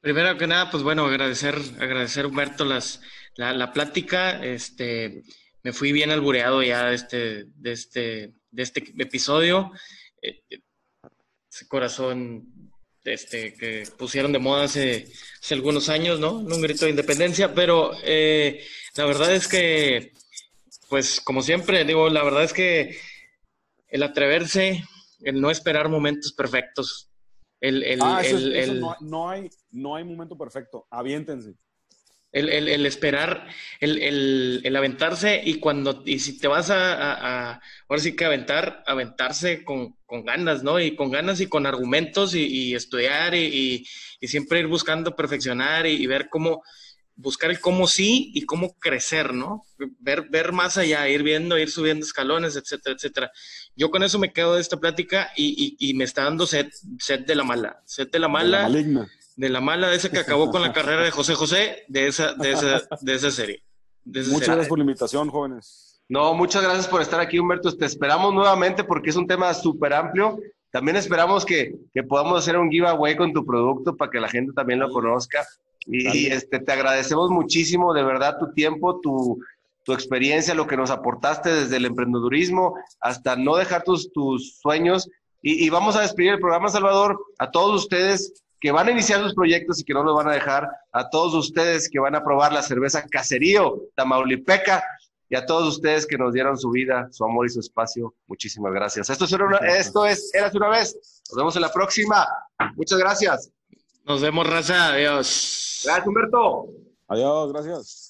[0.00, 3.00] Primero que nada, pues bueno, agradecer, agradecer Humberto las,
[3.36, 4.44] la, plática.
[4.44, 5.22] Este,
[5.62, 9.72] me fui bien albureado ya de este, de este, de este episodio.
[10.22, 10.42] Eh,
[11.50, 12.46] ese corazón
[13.04, 15.08] este, que pusieron de moda hace,
[15.42, 16.40] hace, algunos años, ¿no?
[16.40, 18.64] En un grito de independencia, pero eh,
[18.96, 20.12] la verdad es que,
[20.88, 22.98] pues como siempre, digo, la verdad es que
[23.88, 24.82] el atreverse,
[25.20, 27.10] el no esperar momentos perfectos,
[27.60, 28.20] el, ah,
[29.00, 30.86] no, hay, no hay momento perfecto.
[30.90, 31.54] Aviéntense.
[32.34, 33.46] El, el, esperar,
[33.78, 39.62] el, el, aventarse y cuando, y si te vas a, ahora sí que aventar, aventarse
[39.62, 40.80] con, con, ganas, ¿no?
[40.80, 43.86] Y con ganas y con argumentos y, estudiar y,
[44.20, 46.64] y, siempre ir buscando perfeccionar y, ver cómo,
[47.14, 49.64] buscar el cómo sí y cómo crecer, ¿no?
[50.00, 53.30] Ver, ver más allá, ir viendo, ir subiendo escalones, etcétera, etcétera.
[53.76, 56.68] Yo con eso me quedo de esta plática y, y, me está dando sed,
[56.98, 58.68] sed de la mala, sed de la mala.
[58.68, 61.84] De la De la mala, de esa que acabó con la carrera de José José,
[61.88, 63.62] de esa, de esa, de esa serie.
[64.04, 66.02] muchas gracias por la invitación, jóvenes.
[66.08, 67.74] No, muchas gracias por estar aquí, Humberto.
[67.76, 70.38] Te esperamos nuevamente porque es un tema súper amplio.
[70.70, 74.52] También esperamos que, que, podamos hacer un giveaway con tu producto para que la gente
[74.52, 75.46] también lo conozca.
[75.86, 79.40] Y, este, te agradecemos muchísimo, de verdad, tu tiempo, tu,
[79.84, 85.08] tu experiencia, lo que nos aportaste desde el emprendedurismo hasta no dejar tus, tus sueños.
[85.42, 89.34] Y, vamos a despedir el programa, Salvador, a todos ustedes que van a iniciar sus
[89.34, 92.50] proyectos y que no los van a dejar, a todos ustedes que van a probar
[92.50, 94.82] la cerveza Caserío Tamaulipeca
[95.28, 98.14] y a todos ustedes que nos dieron su vida, su amor y su espacio.
[98.26, 99.10] Muchísimas gracias.
[99.10, 100.98] Esto es, una, esto es Eras una vez.
[101.28, 102.26] Nos vemos en la próxima.
[102.74, 103.50] Muchas gracias.
[104.06, 104.94] Nos vemos, raza.
[104.94, 105.82] Adiós.
[105.84, 106.68] Gracias, Humberto.
[107.08, 108.03] Adiós, gracias.